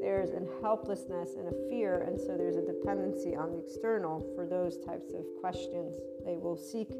[0.00, 4.46] There's a helplessness and a fear and so there's a dependency on the external for
[4.46, 5.96] those types of questions.
[6.24, 6.90] They will seek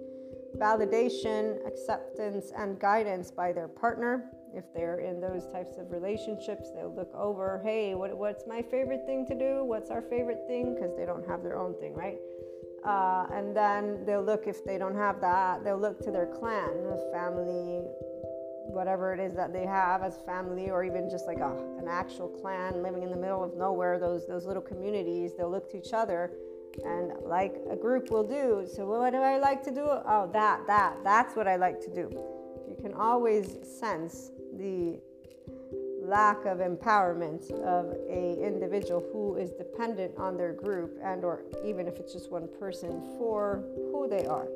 [0.57, 6.95] validation acceptance and guidance by their partner if they're in those types of relationships, they'll
[6.95, 9.65] look over, hey, what, what's my favorite thing to do?
[9.65, 10.75] What's our favorite thing?
[10.75, 12.19] Because they don't have their own thing, right?
[12.85, 16.71] Uh, and then they'll look, if they don't have that, they'll look to their clan,
[17.13, 17.83] family,
[18.69, 22.29] whatever it is that they have as family, or even just like a, an actual
[22.29, 25.93] clan living in the middle of nowhere, those, those little communities, they'll look to each
[25.93, 26.33] other
[26.85, 28.67] and like a group will do.
[28.71, 29.85] So, what do I like to do?
[29.85, 32.36] Oh, that, that, that's what I like to do.
[32.69, 34.99] You can always sense the
[36.03, 41.89] lack of empowerment of a individual who is dependent on their group and or even
[41.89, 44.47] if it's just one person for who they are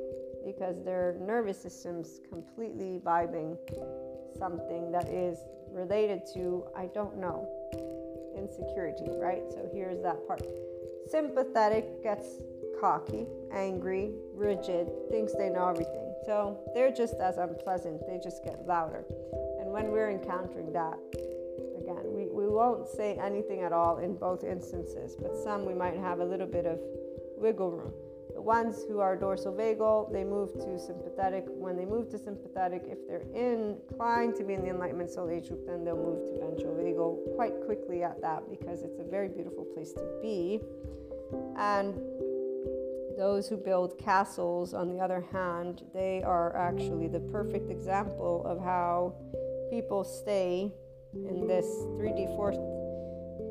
[0.45, 3.57] because their nervous system's completely vibing
[4.37, 5.39] something that is
[5.71, 7.47] related to I don't know
[8.37, 9.43] insecurity, right?
[9.49, 10.43] So here's that part.
[11.09, 12.27] Sympathetic gets
[12.79, 16.00] cocky, angry, rigid, thinks they know everything.
[16.25, 19.03] So they're just as unpleasant, they just get louder.
[19.59, 20.97] And when we're encountering that,
[21.79, 25.95] again, we, we won't say anything at all in both instances, but some we might
[25.95, 26.79] have a little bit of
[27.37, 27.93] wiggle room.
[28.33, 31.45] The ones who are dorsal vagal, they move to sympathetic.
[31.47, 35.49] When they move to sympathetic, if they're inclined to be in the Enlightenment Soul Age
[35.49, 39.27] group, then they'll move to ventral vagal quite quickly at that because it's a very
[39.27, 40.61] beautiful place to be.
[41.57, 41.99] And
[43.17, 48.59] those who build castles, on the other hand, they are actually the perfect example of
[48.59, 49.15] how
[49.69, 50.71] people stay
[51.13, 52.59] in this 3D fourth,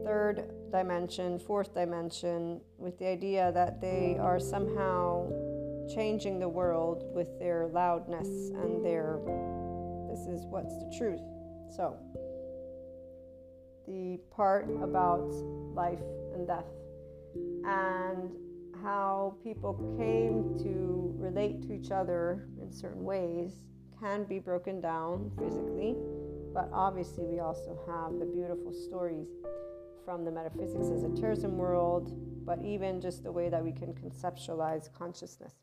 [0.05, 5.29] third dimension, fourth dimension, with the idea that they are somehow
[5.95, 9.19] changing the world with their loudness and their
[10.11, 11.21] this is what's the truth.
[11.75, 11.97] So,
[13.87, 15.31] the part about
[15.75, 16.03] life
[16.35, 16.65] and death
[17.65, 18.31] and
[18.83, 23.61] how people came to relate to each other in certain ways
[24.01, 25.95] can be broken down physically,
[26.55, 29.29] but obviously, we also have the beautiful stories
[30.05, 32.13] from the metaphysics esotericism world,
[32.45, 35.55] but even just the way that we can conceptualize consciousness.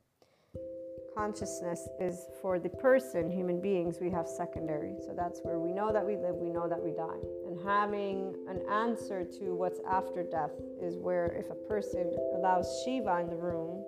[1.17, 4.93] Consciousness is for the person, human beings, we have secondary.
[5.03, 7.17] So that's where we know that we live, we know that we die.
[7.47, 13.21] And having an answer to what's after death is where, if a person allows Shiva
[13.21, 13.83] in the room,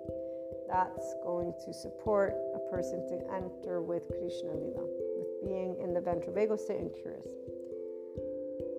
[0.66, 4.82] that's going to support a person to enter with Krishna Lila,
[5.14, 7.30] with being in the ventral vagal state and curious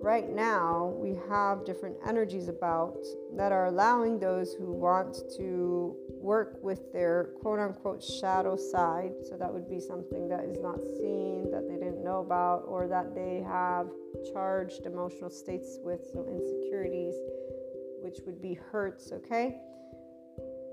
[0.02, 2.98] right now we have different energies about
[3.36, 9.12] that are allowing those who want to work with their quote unquote shadow side.
[9.28, 12.88] So that would be something that is not seen, that they didn't know about, or
[12.88, 13.86] that they have
[14.32, 17.14] charged emotional states with, so insecurities,
[18.02, 19.56] which would be hurts, okay?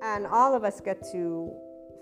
[0.02, 1.54] And all of us get to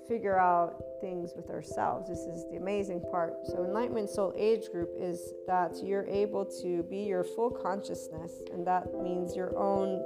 [0.07, 2.09] figure out things with ourselves.
[2.09, 3.33] This is the amazing part.
[3.45, 8.65] So, Enlightenment Soul Age Group is that you're able to be your full consciousness, and
[8.65, 10.03] that means your own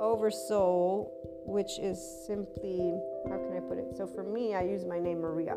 [0.00, 1.12] oversoul,
[1.46, 2.98] which is simply,
[3.28, 3.96] how can I put it?
[3.96, 5.56] So, for me, I use my name Maria.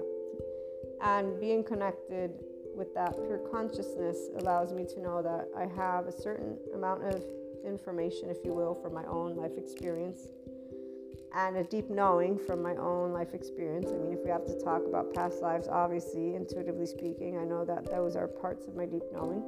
[1.01, 2.31] And being connected
[2.75, 7.23] with that pure consciousness allows me to know that I have a certain amount of
[7.65, 10.27] information, if you will, from my own life experience
[11.36, 13.91] and a deep knowing from my own life experience.
[13.91, 17.65] I mean, if we have to talk about past lives, obviously, intuitively speaking, I know
[17.65, 19.43] that those are parts of my deep knowing.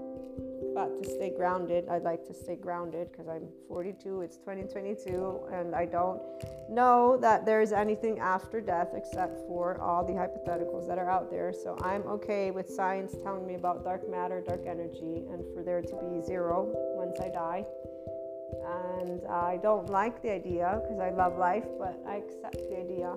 [0.75, 5.73] But to stay grounded, I'd like to stay grounded because I'm 42, it's 2022, and
[5.73, 6.21] I don't
[6.69, 11.51] know that there's anything after death except for all the hypotheticals that are out there.
[11.53, 15.81] So I'm okay with science telling me about dark matter, dark energy, and for there
[15.81, 17.65] to be zero once I die
[18.51, 23.15] and I don't like the idea because I love life, but I accept the idea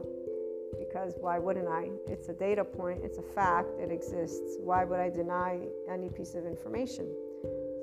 [0.79, 1.91] because why wouldn't I?
[2.07, 4.57] It's a data point, it's a fact, it exists.
[4.61, 7.07] Why would I deny any piece of information?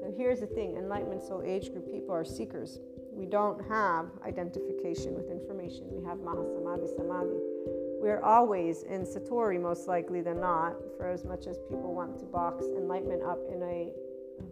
[0.02, 2.80] So here's the thing Enlightenment Soul Age Group people are seekers.
[3.12, 7.40] We don't have identification with information, we have Mahasamadhi Samadhi.
[8.00, 12.26] We're always in Satori, most likely than not, for as much as people want to
[12.26, 13.92] box enlightenment up in a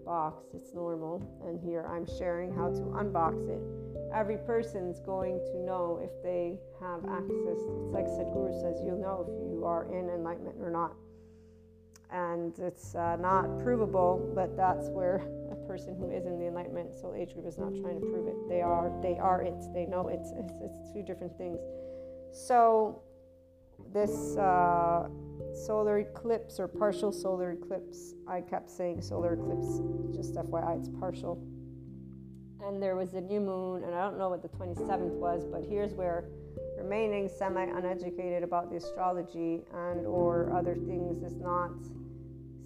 [0.05, 1.21] box, it's normal.
[1.45, 3.61] And here I'm sharing how to unbox it.
[4.13, 7.59] Every person's going to know if they have access.
[7.59, 10.93] It's like Sadhguru says, you'll know if you are in enlightenment or not.
[12.11, 15.15] And it's uh, not provable, but that's where
[15.51, 18.27] a person who is in the enlightenment soul age group is not trying to prove
[18.27, 18.35] it.
[18.47, 19.59] They are, they are it.
[19.73, 21.59] They know it's, it's, it's two different things.
[22.31, 23.01] So
[23.93, 25.07] this uh,
[25.65, 28.13] solar eclipse or partial solar eclipse.
[28.27, 29.81] I kept saying solar eclipse,
[30.15, 31.41] just FYI, it's partial.
[32.63, 35.63] And there was a new moon, and I don't know what the 27th was, but
[35.63, 36.25] here's where
[36.77, 41.71] remaining semi-uneducated about the astrology and or other things is not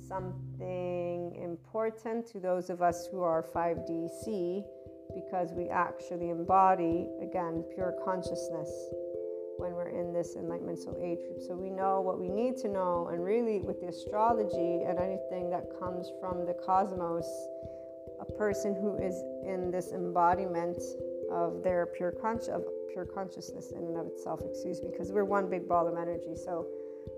[0.07, 4.63] something important to those of us who are 5DC
[5.13, 8.69] because we actually embody again pure consciousness
[10.19, 11.39] this enlightenment soul age group.
[11.47, 15.49] So we know what we need to know, and really with the astrology and anything
[15.49, 17.27] that comes from the cosmos,
[18.19, 19.15] a person who is
[19.47, 20.77] in this embodiment
[21.31, 25.23] of their pure conscious of pure consciousness in and of itself, excuse me, because we're
[25.23, 26.35] one big ball of energy.
[26.35, 26.67] So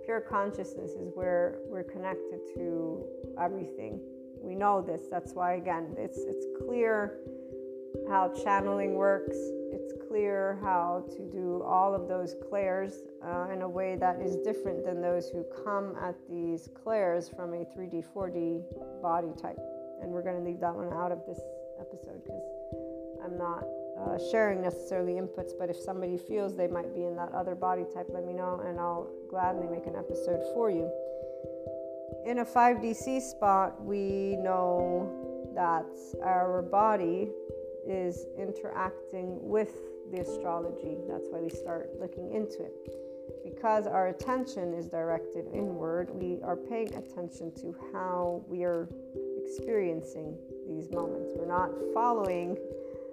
[0.06, 3.04] pure consciousness is where we're connected to
[3.40, 4.00] everything
[4.44, 5.04] We know this.
[5.10, 7.20] That's why, again, it's, it's clear
[8.10, 9.38] how channeling works.
[9.72, 14.36] It's clear how to do all of those clairs uh, in a way that is
[14.38, 19.60] different than those who come at these clairs from a 3D, 4D body type.
[20.02, 21.40] And we're going to leave that one out of this
[21.80, 22.42] episode because
[23.24, 23.64] I'm not
[23.98, 27.86] uh, sharing necessarily inputs, but if somebody feels they might be in that other body
[27.94, 30.92] type, let me know and I'll gladly make an episode for you.
[32.26, 35.86] In a 5DC spot, we know that
[36.24, 37.30] our body
[37.86, 40.98] is interacting with the astrology.
[41.08, 42.74] That's why we start looking into it.
[43.44, 48.90] Because our attention is directed inward, we are paying attention to how we are
[49.44, 51.34] experiencing these moments.
[51.36, 52.58] We're not following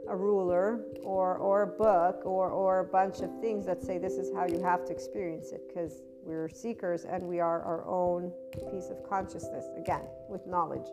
[0.08, 4.14] a ruler or, or a book or, or a bunch of things that say this
[4.14, 8.32] is how you have to experience it because we're seekers and we are our own
[8.70, 10.86] piece of consciousness, again, with knowledge.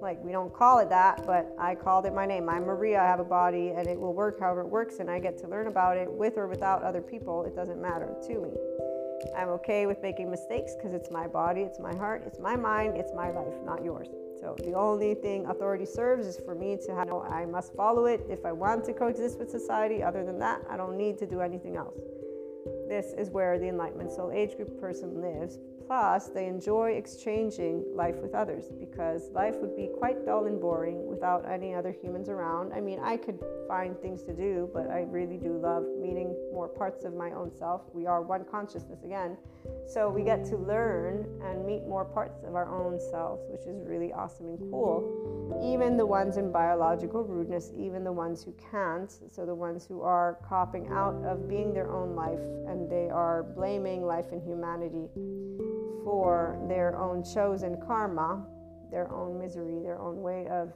[0.00, 2.48] Like, we don't call it that, but I called it my name.
[2.48, 5.18] I'm Maria, I have a body, and it will work however it works, and I
[5.18, 7.44] get to learn about it with or without other people.
[7.44, 8.50] It doesn't matter to me.
[9.36, 12.96] I'm okay with making mistakes because it's my body, it's my heart, it's my mind,
[12.96, 14.08] it's my life, not yours.
[14.40, 18.24] So the only thing authority serves is for me to have, I must follow it
[18.28, 20.02] if I want to coexist with society.
[20.02, 21.98] Other than that, I don't need to do anything else.
[22.88, 25.58] This is where the Enlightenment Soul Age Group person lives.
[25.88, 31.06] Plus, they enjoy exchanging life with others because life would be quite dull and boring
[31.06, 32.74] without any other humans around.
[32.74, 36.68] I mean, I could find things to do, but I really do love meeting more
[36.68, 37.80] parts of my own self.
[37.94, 39.38] We are one consciousness again.
[39.86, 43.82] So we get to learn and meet more parts of our own selves, which is
[43.86, 45.64] really awesome and cool.
[45.64, 50.02] Even the ones in biological rudeness, even the ones who can't, so the ones who
[50.02, 55.08] are copping out of being their own life and they are blaming life and humanity
[56.08, 58.42] for their own chosen karma,
[58.90, 60.72] their own misery, their own way of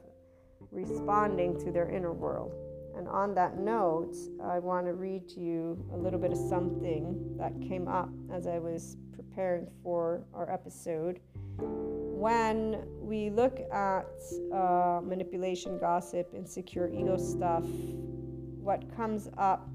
[0.69, 2.53] responding to their inner world.
[2.95, 7.35] And on that note, I want to read to you a little bit of something
[7.39, 11.19] that came up as I was preparing for our episode.
[11.57, 14.05] When we look at
[14.53, 19.67] uh, manipulation, gossip, insecure ego stuff, what comes up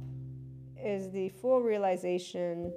[0.81, 2.73] is the full realization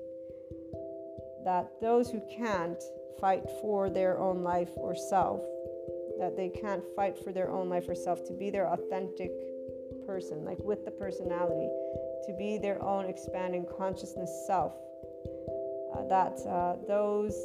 [1.45, 2.81] that those who can't
[3.19, 5.41] fight for their own life or self,
[6.19, 9.31] that they can't fight for their own life or self to be their authentic
[10.05, 11.69] person, like with the personality,
[12.25, 14.73] to be their own expanding consciousness self,
[15.95, 17.35] uh, that uh, those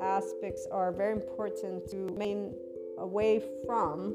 [0.00, 2.52] aspects are very important to remain
[2.98, 4.14] away from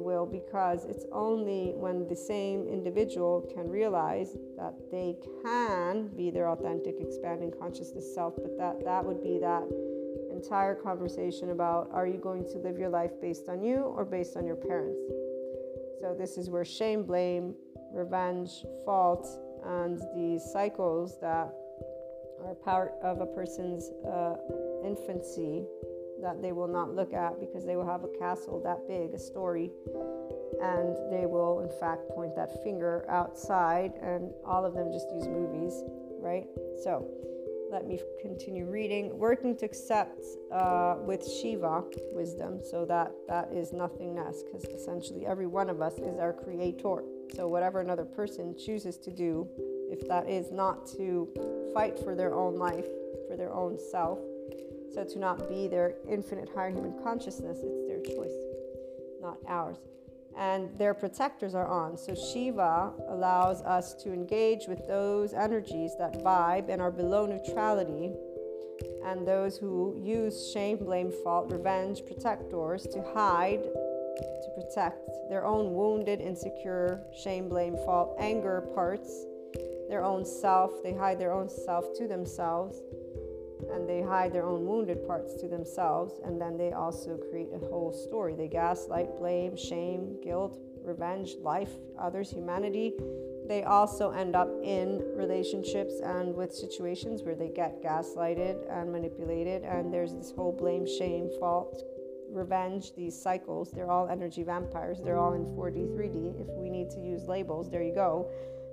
[0.00, 6.48] will, because it's only when the same individual can realize that they can be their
[6.48, 9.64] authentic, expanding consciousness self, but that that would be that
[10.32, 14.36] entire conversation about are you going to live your life based on you or based
[14.36, 15.00] on your parents?
[16.00, 17.54] So, this is where shame, blame,
[17.92, 19.28] revenge, fault,
[19.64, 21.52] and these cycles that
[22.44, 24.36] are part of a person's uh,
[24.84, 25.66] infancy
[26.22, 29.18] that they will not look at because they will have a castle that big, a
[29.18, 29.70] story,
[30.62, 35.26] and they will, in fact, point that finger outside, and all of them just use
[35.26, 35.82] movies,
[36.20, 36.46] right?
[36.82, 37.08] So,
[37.70, 39.16] let me continue reading.
[39.16, 45.46] Working to accept uh, with Shiva wisdom, so that that is nothingness, because essentially every
[45.46, 47.04] one of us is our creator.
[47.34, 49.48] So, whatever another person chooses to do,
[49.88, 51.28] if that is not to
[51.72, 52.86] fight for their own life,
[53.28, 54.18] for their own self,
[54.94, 58.34] so to not be their infinite higher human consciousness, it's their choice,
[59.20, 59.76] not ours.
[60.36, 61.96] And their protectors are on.
[61.96, 68.12] So Shiva allows us to engage with those energies that vibe and are below neutrality,
[69.04, 75.74] and those who use shame, blame, fault, revenge, protectors to hide, to protect their own
[75.74, 79.26] wounded, insecure, shame, blame, fault, anger parts,
[79.88, 80.82] their own self.
[80.82, 82.80] They hide their own self to themselves
[83.72, 87.58] and they hide their own wounded parts to themselves, and then they also create a
[87.58, 88.34] whole story.
[88.34, 92.94] They gaslight, blame, shame, guilt, revenge, life, others, humanity.
[93.46, 99.62] They also end up in relationships and with situations where they get gaslighted and manipulated,
[99.64, 101.82] and there's this whole blame, shame, fault,
[102.30, 103.72] revenge, these cycles.
[103.72, 105.00] They're all energy vampires.
[105.02, 106.40] They're all in 4D, 3D.
[106.40, 108.30] If we need to use labels, there you go,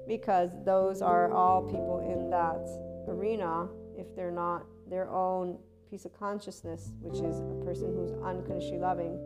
[0.08, 2.68] because those are all people in that
[3.12, 3.68] arena
[3.98, 5.58] if they're not their own
[5.90, 9.18] piece of consciousness, which is a person who's unconditionally loving,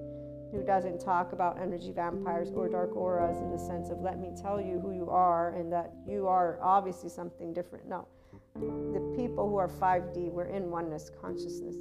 [0.52, 4.32] who doesn't talk about energy vampires or dark auras in the sense of let me
[4.40, 7.88] tell you who you are and that you are obviously something different.
[7.88, 8.08] No.
[8.56, 11.76] The people who are 5D, we're in oneness consciousness.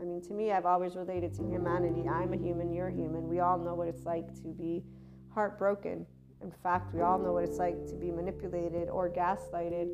[0.00, 2.08] I mean, to me, I've always related to humanity.
[2.08, 3.28] I'm a human, you're human.
[3.28, 4.84] We all know what it's like to be
[5.32, 6.06] heartbroken.
[6.42, 9.88] In fact, we all know what it's like to be manipulated or gaslighted.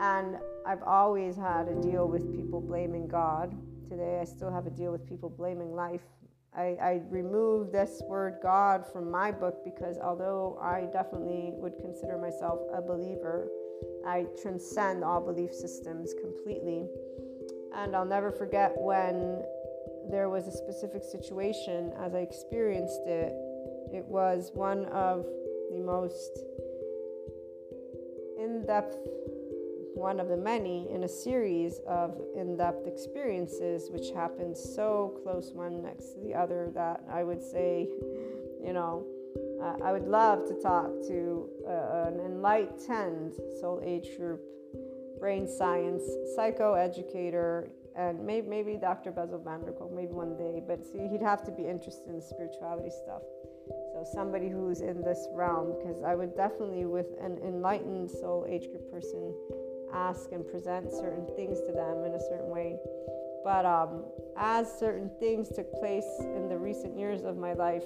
[0.00, 0.36] And
[0.66, 3.54] I've always had a deal with people blaming God.
[3.88, 6.02] Today, I still have a deal with people blaming life.
[6.56, 12.16] I, I removed this word God from my book because although I definitely would consider
[12.16, 13.48] myself a believer,
[14.06, 16.86] I transcend all belief systems completely.
[17.74, 19.42] And I'll never forget when
[20.10, 23.32] there was a specific situation as I experienced it.
[23.92, 25.26] It was one of
[25.72, 26.38] the most
[28.38, 28.96] in depth,
[29.94, 35.52] one of the many in a series of in depth experiences, which happened so close
[35.52, 37.88] one next to the other that I would say,
[38.62, 39.06] you know,
[39.62, 44.40] uh, I would love to talk to uh, an enlightened soul age group,
[45.18, 46.02] brain science,
[46.36, 49.12] psychoeducator, and maybe, maybe Dr.
[49.12, 50.60] Bessel van der Kolk, maybe one day.
[50.66, 53.22] But see, he'd have to be interested in spirituality stuff.
[53.92, 58.68] So somebody who's in this realm, because I would definitely, with an enlightened soul age
[58.68, 59.32] group person,
[59.94, 62.76] ask and present certain things to them in a certain way.
[63.44, 64.04] But um,
[64.36, 67.84] as certain things took place in the recent years of my life,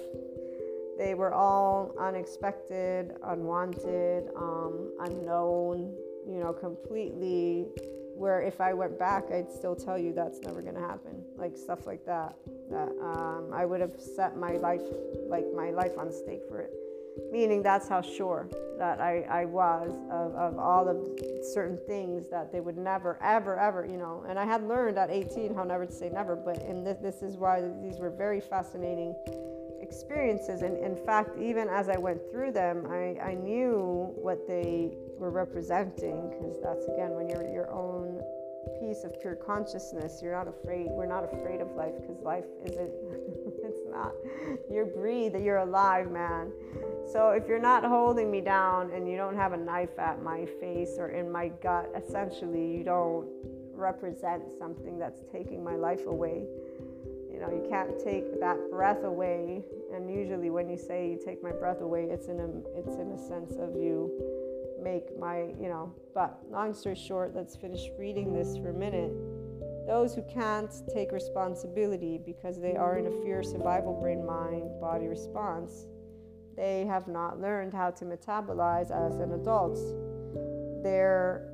[0.97, 5.95] they were all unexpected, unwanted, um, unknown,
[6.27, 7.67] you know, completely.
[8.15, 11.23] Where if I went back, I'd still tell you that's never to happen.
[11.37, 12.35] Like stuff like that.
[12.69, 14.81] That um, I would have set my life,
[15.29, 16.73] like my life on stake for it.
[17.31, 18.47] Meaning that's how sure
[18.77, 20.97] that I, I was of, of all of
[21.53, 24.23] certain things that they would never, ever, ever, you know.
[24.27, 27.21] And I had learned at 18 how never to say never, but and this, this
[27.21, 29.15] is why these were very fascinating
[29.81, 30.61] experiences.
[30.61, 35.31] And in fact, even as I went through them, I, I knew what they were
[35.31, 38.21] representing because that's again when you're your own
[38.79, 40.87] piece of pure consciousness, you're not afraid.
[40.89, 42.91] We're not afraid of life because life isn't,
[43.99, 44.13] not.
[44.71, 46.51] You're breathe, you're alive, man.
[47.11, 50.45] So if you're not holding me down and you don't have a knife at my
[50.59, 53.27] face or in my gut, essentially, you don't
[53.73, 56.43] represent something that's taking my life away.
[57.31, 61.41] You know, you can't take that breath away and usually when you say you take
[61.41, 64.11] my breath away it's in a it's in a sense of you
[64.81, 69.11] make my you know but long story short let's finish reading this for a minute
[69.89, 75.07] those who can't take responsibility because they are in a fear survival brain mind body
[75.07, 75.87] response
[76.59, 79.79] they have not learned how to metabolize as an adult.
[80.83, 81.53] Their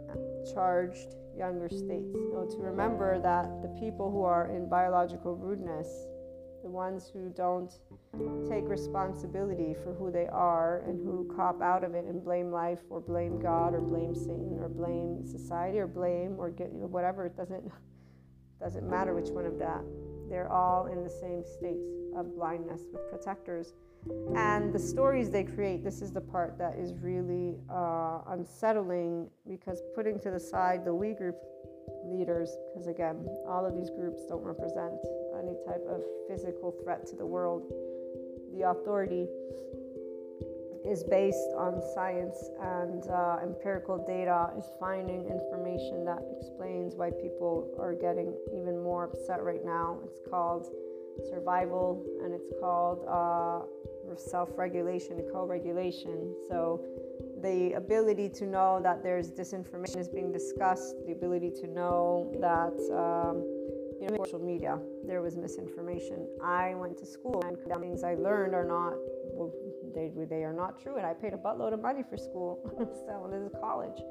[0.51, 2.09] charged younger states.
[2.15, 5.87] You to remember that the people who are in biological rudeness
[6.63, 7.71] the ones who don't
[8.49, 12.79] take responsibility for who they are and who cop out of it and blame life
[12.89, 16.87] or blame God or blame Satan or blame society or blame or get you know
[16.87, 17.71] whatever it doesn't
[18.59, 19.81] doesn't matter which one of that
[20.29, 21.79] they're all in the same state
[22.15, 23.73] of blindness with protectors
[24.35, 29.81] and the stories they create this is the part that is really uh, unsettling because
[29.95, 31.35] putting to the side the group
[32.05, 34.93] leaders because again all of these groups don't represent
[35.37, 37.63] any type of physical threat to the world.
[38.53, 39.27] The authority
[40.85, 47.75] is based on science and uh, empirical data, is finding information that explains why people
[47.79, 49.99] are getting even more upset right now.
[50.05, 50.67] It's called
[51.29, 53.65] survival and it's called uh,
[54.17, 56.35] self regulation, co regulation.
[56.47, 56.83] So,
[57.41, 62.73] the ability to know that there's disinformation is being discussed, the ability to know that.
[62.93, 63.43] Um,
[64.01, 66.27] you know, social media, there was misinformation.
[66.43, 68.93] I went to school and things I learned are not,
[69.93, 70.97] they, they are not true.
[70.97, 72.59] And I paid a buttload of money for school.
[73.05, 74.01] so this is college.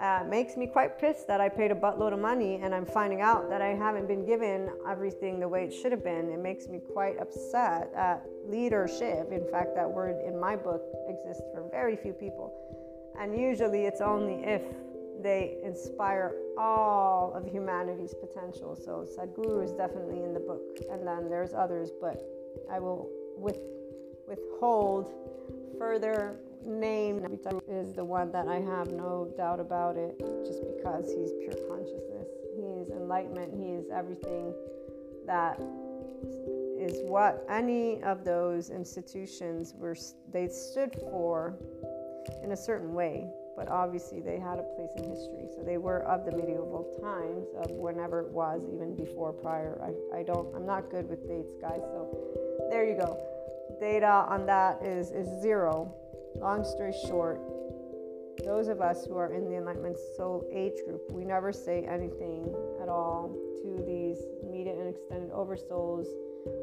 [0.00, 3.22] Uh, makes me quite pissed that I paid a buttload of money and I'm finding
[3.22, 6.30] out that I haven't been given everything the way it should have been.
[6.30, 9.32] It makes me quite upset at leadership.
[9.32, 12.52] In fact, that word in my book exists for very few people.
[13.18, 14.62] And usually it's only if
[15.22, 18.76] they inspire all of humanity's potential.
[18.76, 22.22] So Sadhguru is definitely in the book, and then there's others, but
[22.70, 23.58] I will with,
[24.28, 25.12] withhold
[25.78, 27.24] further name
[27.68, 32.28] is the one that I have no doubt about it, just because he's pure consciousness.
[32.56, 33.54] He is enlightenment.
[33.54, 34.52] He is everything
[35.26, 35.60] that
[36.78, 39.96] is what any of those institutions were
[40.32, 41.56] they stood for
[42.42, 45.48] in a certain way but obviously they had a place in history.
[45.56, 49.80] So they were of the medieval times, of whenever it was, even before prior.
[49.82, 51.80] I, I don't, I'm not good with dates, guys.
[51.80, 53.18] So there you go.
[53.80, 55.94] Data on that is, is zero.
[56.36, 57.40] Long story short,
[58.44, 62.54] those of us who are in the Enlightenment Soul age group, we never say anything
[62.80, 66.06] at all to these immediate and extended oversouls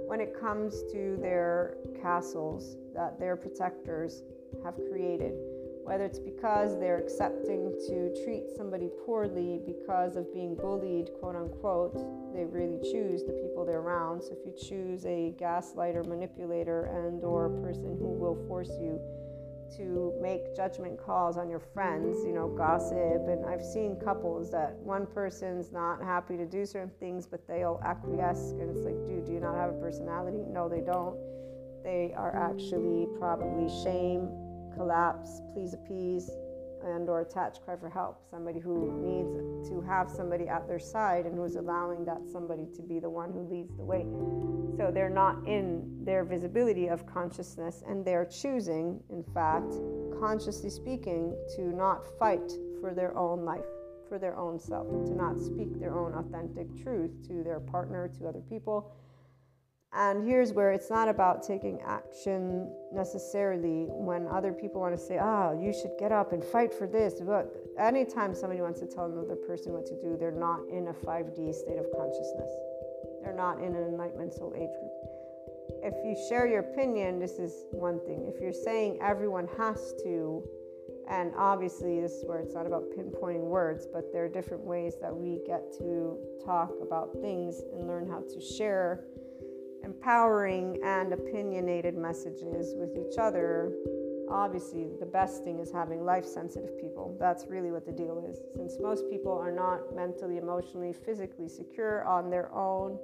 [0.07, 4.23] when it comes to their castles that their protectors
[4.63, 5.33] have created.
[5.83, 11.95] Whether it's because they're accepting to treat somebody poorly because of being bullied, quote unquote,
[12.33, 14.23] they really choose the people they're around.
[14.23, 18.99] So if you choose a gaslighter, manipulator, and or person who will force you
[19.77, 23.27] to make judgment calls on your friends, you know, gossip.
[23.27, 27.81] And I've seen couples that one person's not happy to do certain things, but they'll
[27.83, 28.51] acquiesce.
[28.51, 30.43] And it's like, dude, do you not have a personality?
[30.47, 31.17] No, they don't.
[31.83, 34.29] They are actually probably shame,
[34.75, 36.29] collapse, please appease,
[36.83, 38.21] and or attach cry for help.
[38.29, 42.81] Somebody who needs to have somebody at their side and who's allowing that somebody to
[42.81, 44.05] be the one who leads the way.
[44.77, 49.73] So they're not in their visibility of consciousness and they're choosing in fact
[50.19, 52.51] consciously speaking to not fight
[52.81, 53.65] for their own life
[54.09, 58.27] for their own self to not speak their own authentic truth to their partner to
[58.27, 58.91] other people
[59.95, 65.19] and here's where it's not about taking action necessarily when other people want to say,
[65.21, 67.21] oh, you should get up and fight for this.
[67.21, 70.93] But anytime somebody wants to tell another person what to do, they're not in a
[70.93, 72.49] 5D state of consciousness.
[73.23, 75.03] They're not in an enlightenment soul age group.
[75.83, 78.31] If you share your opinion, this is one thing.
[78.33, 80.43] If you're saying everyone has to,
[81.09, 84.95] and obviously this is where it's not about pinpointing words, but there are different ways
[85.01, 89.05] that we get to talk about things and learn how to share
[89.83, 93.71] empowering and opinionated messages with each other,
[94.29, 97.15] obviously the best thing is having life sensitive people.
[97.19, 98.39] That's really what the deal is.
[98.55, 102.97] Since most people are not mentally, emotionally, physically secure on their own,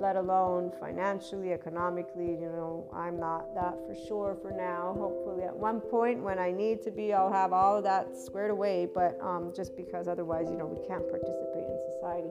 [0.00, 4.94] let alone financially, economically, you know, I'm not that for sure for now.
[4.98, 8.50] Hopefully, at one point when I need to be, I'll have all of that squared
[8.50, 12.30] away, but um, just because otherwise, you know, we can't participate in society.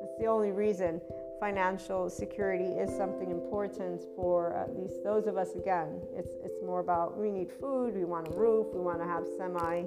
[0.00, 1.00] That's the only reason
[1.44, 6.80] financial security is something important for at least those of us again it's it's more
[6.80, 9.84] about we need food we want a roof we want to have semi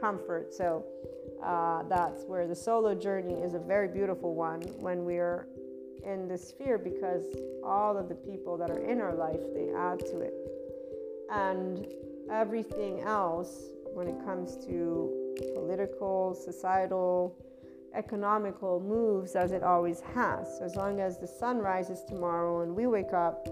[0.00, 0.84] comfort so
[1.42, 5.48] uh, that's where the solo journey is a very beautiful one when we're
[6.04, 7.24] in this sphere because
[7.64, 10.34] all of the people that are in our life they add to it.
[11.32, 11.86] And
[12.30, 15.10] everything else when it comes to
[15.54, 17.36] political societal
[17.94, 20.58] economical moves as it always has.
[20.58, 23.48] So as long as the sun rises tomorrow and we wake up,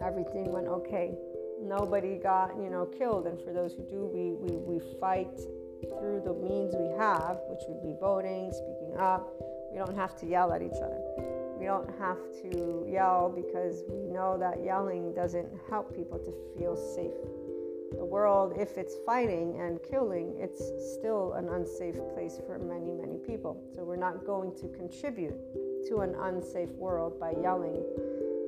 [0.00, 1.14] everything went okay.
[1.62, 3.26] Nobody got, you know, killed.
[3.26, 5.34] And for those who do, we, we, we fight
[5.98, 9.32] through the means we have, which would be voting, speaking up.
[9.72, 11.00] We don't have to yell at each other.
[11.58, 16.76] We don't have to yell because we know that yelling doesn't help people to feel
[16.76, 17.12] safe
[17.92, 20.62] the world, if it's fighting and killing, it's
[20.94, 23.62] still an unsafe place for many, many people.
[23.74, 25.36] So we're not going to contribute
[25.88, 27.82] to an unsafe world by yelling.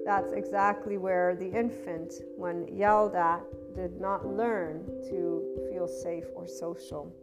[0.05, 3.43] That's exactly where the infant, when yelled at,
[3.75, 7.15] did not learn to feel safe or social.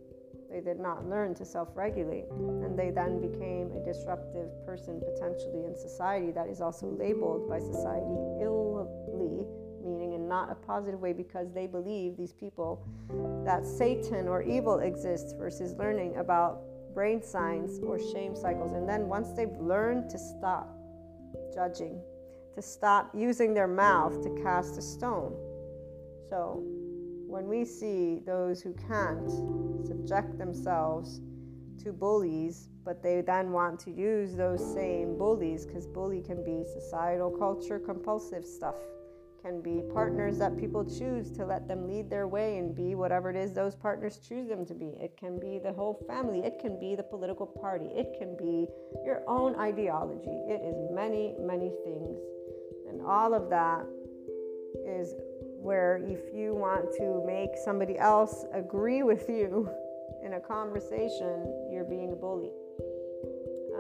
[0.50, 2.30] They did not learn to self regulate.
[2.30, 7.60] And they then became a disruptive person potentially in society that is also labeled by
[7.60, 9.65] society meaning
[10.28, 12.86] not a positive way because they believe these people
[13.46, 16.62] that Satan or evil exists versus learning about
[16.94, 18.74] brain science or shame cycles.
[18.74, 20.76] And then once they've learned to stop
[21.54, 22.00] judging,
[22.56, 25.36] to stop using their mouth to cast a stone.
[26.30, 26.64] So
[27.28, 29.30] when we see those who can't
[29.86, 31.20] subject themselves
[31.84, 36.64] to bullies, but they then want to use those same bullies because bully can be
[36.74, 38.76] societal culture compulsive stuff
[39.46, 43.30] can be partners that people choose to let them lead their way and be whatever
[43.30, 44.98] it is those partners choose them to be.
[45.00, 48.66] It can be the whole family, it can be the political party, it can be
[49.06, 50.36] your own ideology.
[50.50, 52.18] It is many, many things.
[52.90, 53.86] And all of that
[54.84, 55.14] is
[55.62, 59.70] where if you want to make somebody else agree with you
[60.26, 62.50] in a conversation, you're being a bully.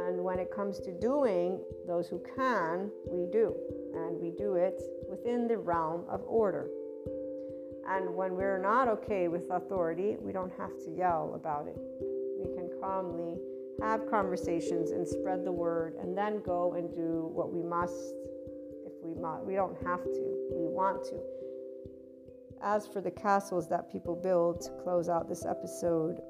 [0.05, 3.55] And when it comes to doing, those who can, we do.
[3.95, 4.79] And we do it
[5.09, 6.67] within the realm of order.
[7.89, 11.77] And when we're not okay with authority, we don't have to yell about it.
[12.39, 13.37] We can calmly
[13.81, 18.13] have conversations and spread the word and then go and do what we must
[18.85, 19.43] if we must.
[19.43, 21.19] We don't have to, we want to.
[22.63, 26.21] As for the castles that people build to close out this episode,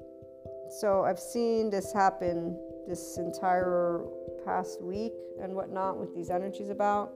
[0.80, 4.00] so I've seen this happen this entire
[4.44, 7.12] past week and whatnot with these energies about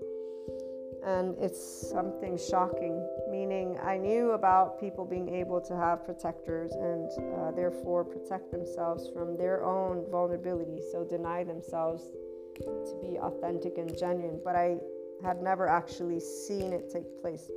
[1.05, 3.07] and it's something shocking.
[3.31, 9.09] Meaning, I knew about people being able to have protectors and uh, therefore protect themselves
[9.13, 12.11] from their own vulnerability, so deny themselves
[12.59, 14.77] to be authentic and genuine, but I
[15.23, 17.51] had never actually seen it take place.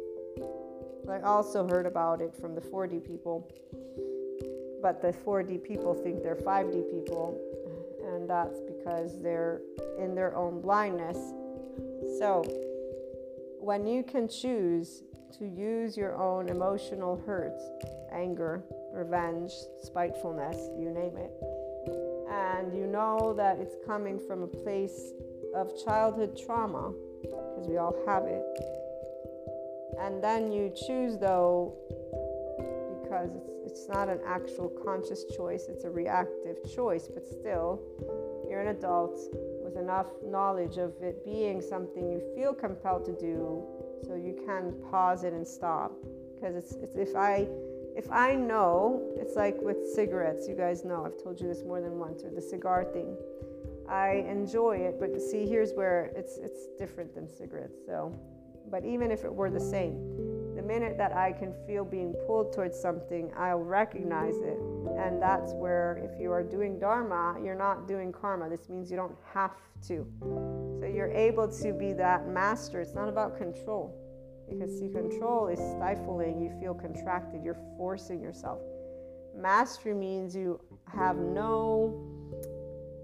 [1.09, 3.51] I also heard about it from the 4D people,
[4.81, 7.37] but the 4D people think they're 5D people,
[8.13, 9.61] and that's because they're
[9.99, 11.17] in their own blindness.
[12.19, 12.43] So,
[13.59, 15.03] when you can choose
[15.37, 17.63] to use your own emotional hurts,
[18.11, 19.51] anger, revenge,
[19.81, 21.31] spitefulness, you name it,
[22.29, 25.13] and you know that it's coming from a place
[25.55, 28.43] of childhood trauma, because we all have it,
[29.99, 31.73] and then you choose though
[33.03, 37.81] because it's it's not an actual conscious choice it's a reactive choice but still
[38.47, 39.19] you're an adult
[39.63, 43.65] with enough knowledge of it being something you feel compelled to do
[44.05, 45.91] so you can pause it and stop.
[46.35, 47.47] Because it's, it's if i
[47.95, 51.81] if i know it's like with cigarettes you guys know i've told you this more
[51.81, 53.17] than once or the cigar thing.
[53.89, 58.13] I enjoy it but see here's where it's it's different than cigarettes so
[58.69, 59.95] but even if it were the same,
[60.63, 64.57] the minute that I can feel being pulled towards something, I'll recognize it.
[64.97, 68.49] And that's where, if you are doing Dharma, you're not doing karma.
[68.49, 69.55] This means you don't have
[69.87, 70.07] to.
[70.79, 72.79] So you're able to be that master.
[72.81, 73.99] It's not about control.
[74.49, 76.41] Because see, control is stifling.
[76.41, 77.43] You feel contracted.
[77.43, 78.59] You're forcing yourself.
[79.35, 82.07] Mastery means you have no,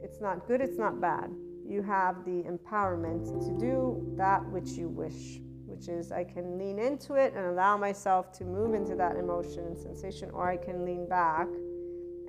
[0.04, 1.32] it's not good, it's not bad.
[1.68, 5.40] You have the empowerment to do that which you wish
[5.80, 9.66] which is I can lean into it and allow myself to move into that emotion
[9.66, 11.48] and sensation, or I can lean back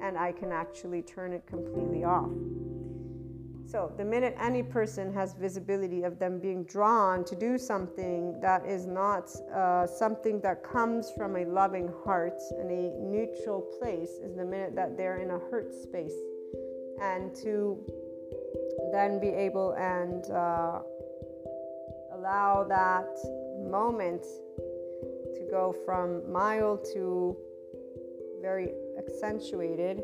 [0.01, 2.31] and I can actually turn it completely off.
[3.67, 8.65] So, the minute any person has visibility of them being drawn to do something that
[8.67, 14.37] is not uh, something that comes from a loving heart and a neutral place, is
[14.37, 16.15] the minute that they're in a hurt space.
[17.03, 17.79] And to
[18.93, 20.81] then be able and uh,
[22.21, 23.09] allow that
[23.71, 24.23] moment
[25.35, 27.37] to go from mild to
[28.43, 30.03] very accentuated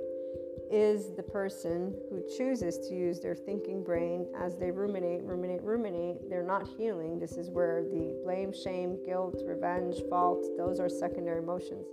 [0.70, 6.28] is the person who chooses to use their thinking brain as they ruminate, ruminate, ruminate.
[6.28, 7.18] They're not healing.
[7.18, 11.86] This is where the blame, shame, guilt, revenge, fault, those are secondary emotions.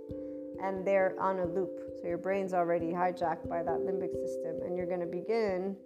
[0.62, 1.78] And they're on a loop.
[2.00, 4.60] So your brain's already hijacked by that limbic system.
[4.64, 5.76] And you're going to begin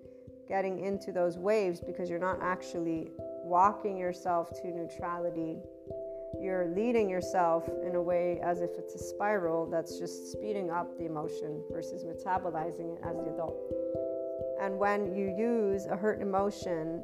[0.49, 3.11] getting into those waves because you're not actually
[3.45, 5.59] walking yourself to neutrality.
[6.41, 10.97] You're leading yourself in a way as if it's a spiral that's just speeding up
[10.99, 13.57] the emotion versus metabolizing it as the adult.
[14.61, 17.03] And when you use a hurt emotion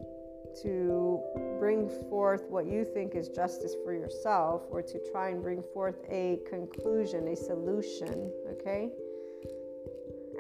[0.63, 1.21] to
[1.59, 5.97] bring forth what you think is justice for yourself or to try and bring forth
[6.11, 8.91] a conclusion, a solution, okay?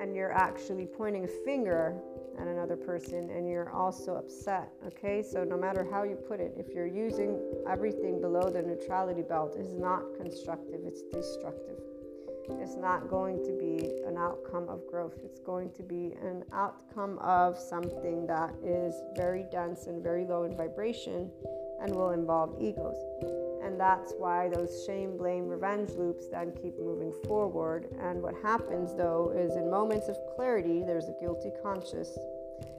[0.01, 1.95] And you're actually pointing a finger
[2.39, 4.71] at another person and you're also upset.
[4.87, 9.23] Okay, so no matter how you put it, if you're using everything below the neutrality
[9.23, 11.79] belt, is not constructive, it's destructive.
[12.61, 15.19] It's not going to be an outcome of growth.
[15.25, 20.45] It's going to be an outcome of something that is very dense and very low
[20.45, 21.31] in vibration
[21.81, 23.01] and will involve egos.
[23.75, 27.89] And that's why those shame, blame, revenge loops then keep moving forward.
[28.01, 32.17] And what happens though is in moments of clarity, there's a guilty conscience.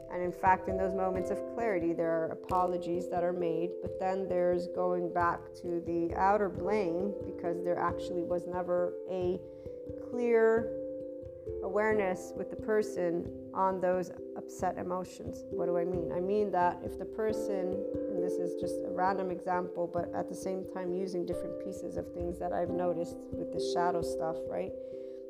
[0.10, 4.00] And in fact, in those moments of clarity, there are apologies that are made, but
[4.00, 9.38] then there's going back to the outer blame because there actually was never a
[10.10, 10.72] clear
[11.62, 15.46] awareness with the person on those upset emotions.
[15.50, 16.12] What do I mean?
[16.16, 17.78] I mean that if the person,
[18.10, 21.98] and this is just a random example, but at the same time using different pieces
[21.98, 24.72] of things that I've noticed with the shadow stuff, right?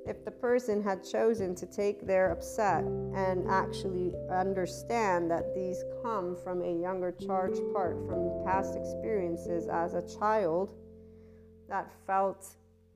[0.08, 6.36] If the person had chosen to take their upset and actually understand that these come
[6.44, 10.74] from a younger charged part, from past experiences as a child
[11.70, 12.46] that felt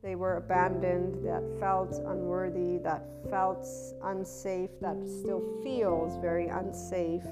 [0.01, 3.67] they were abandoned, that felt unworthy, that felt
[4.03, 7.25] unsafe, that still feels very unsafe,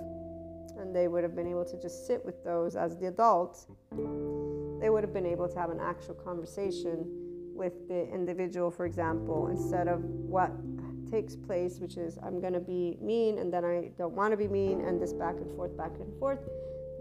[0.78, 3.66] and they would have been able to just sit with those as the adult,
[4.82, 7.06] they would have been able to have an actual conversation
[7.56, 10.52] with the individual, for example, instead of what
[11.10, 14.38] takes place, which is I'm going to be mean and then I don't want to
[14.38, 16.40] be mean, and this back and forth, back and forth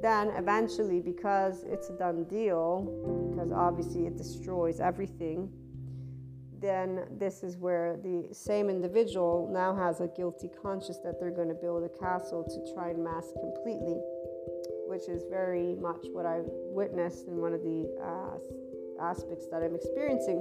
[0.02, 5.50] then eventually, because it's a done deal, because obviously it destroys everything,
[6.60, 11.48] then this is where the same individual now has a guilty conscience that they're going
[11.48, 14.00] to build a castle to try and mask completely,
[14.86, 19.74] which is very much what I witnessed in one of the uh, aspects that I'm
[19.74, 20.40] experiencing.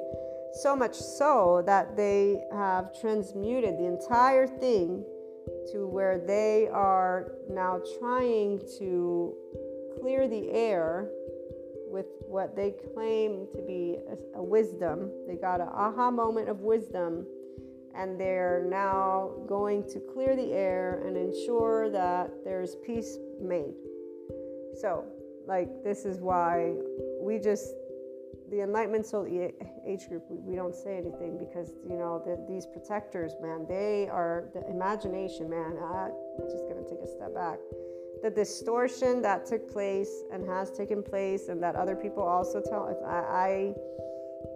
[0.61, 5.03] So much so that they have transmuted the entire thing
[5.71, 9.33] to where they are now trying to
[9.99, 11.09] clear the air
[11.87, 15.11] with what they claim to be a, a wisdom.
[15.27, 17.25] They got an aha moment of wisdom,
[17.95, 23.73] and they're now going to clear the air and ensure that there's peace made.
[24.81, 25.05] So,
[25.47, 26.73] like, this is why
[27.21, 27.73] we just
[28.49, 32.65] the enlightenment soul age group we, we don't say anything because you know the, these
[32.65, 35.77] protectors man they are the imagination man.
[35.81, 36.11] I'm
[36.49, 37.59] just going to take a step back.
[38.23, 42.95] The distortion that took place and has taken place and that other people also tell
[43.05, 43.73] I, I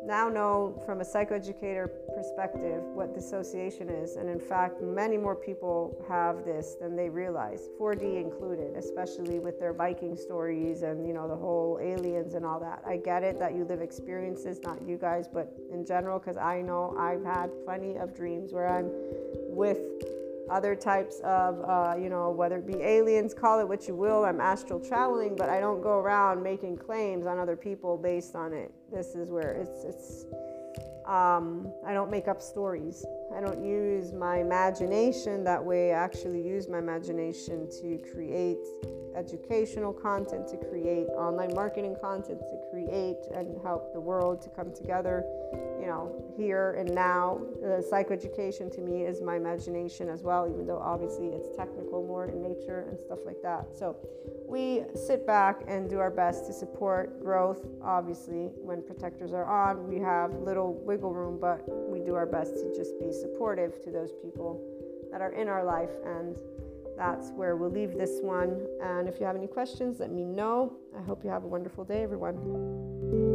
[0.03, 4.15] now know from a psychoeducator perspective what dissociation is.
[4.15, 9.59] And in fact, many more people have this than they realize, 4D included, especially with
[9.59, 12.81] their Viking stories and, you know, the whole aliens and all that.
[12.85, 16.61] I get it that you live experiences, not you guys, but in general, because I
[16.61, 18.89] know I've had plenty of dreams where I'm
[19.49, 19.79] with
[20.49, 24.25] other types of, uh, you know, whether it be aliens, call it what you will.
[24.25, 28.53] I'm astral traveling, but I don't go around making claims on other people based on
[28.53, 28.71] it.
[28.91, 30.25] This is where it's, it's,
[31.05, 33.05] um, I don't make up stories.
[33.35, 35.93] I don't use my imagination that way.
[35.93, 38.59] I actually use my imagination to create
[39.15, 44.73] educational content, to create online marketing content, to create and help the world to come
[44.73, 45.23] together,
[45.89, 47.39] know, here and now.
[47.61, 52.25] The psychoeducation to me is my imagination as well, even though obviously it's technical more
[52.27, 53.77] in nature and stuff like that.
[53.77, 53.97] So
[54.47, 57.65] we sit back and do our best to support growth.
[57.83, 62.55] Obviously, when protectors are on, we have little wiggle room, but we do our best
[62.55, 64.61] to just be supportive to those people
[65.11, 66.37] that are in our life and
[66.99, 68.67] that's where we'll leave this one.
[68.83, 70.73] And if you have any questions, let me know.
[70.97, 73.28] I hope you have a wonderful day, everyone.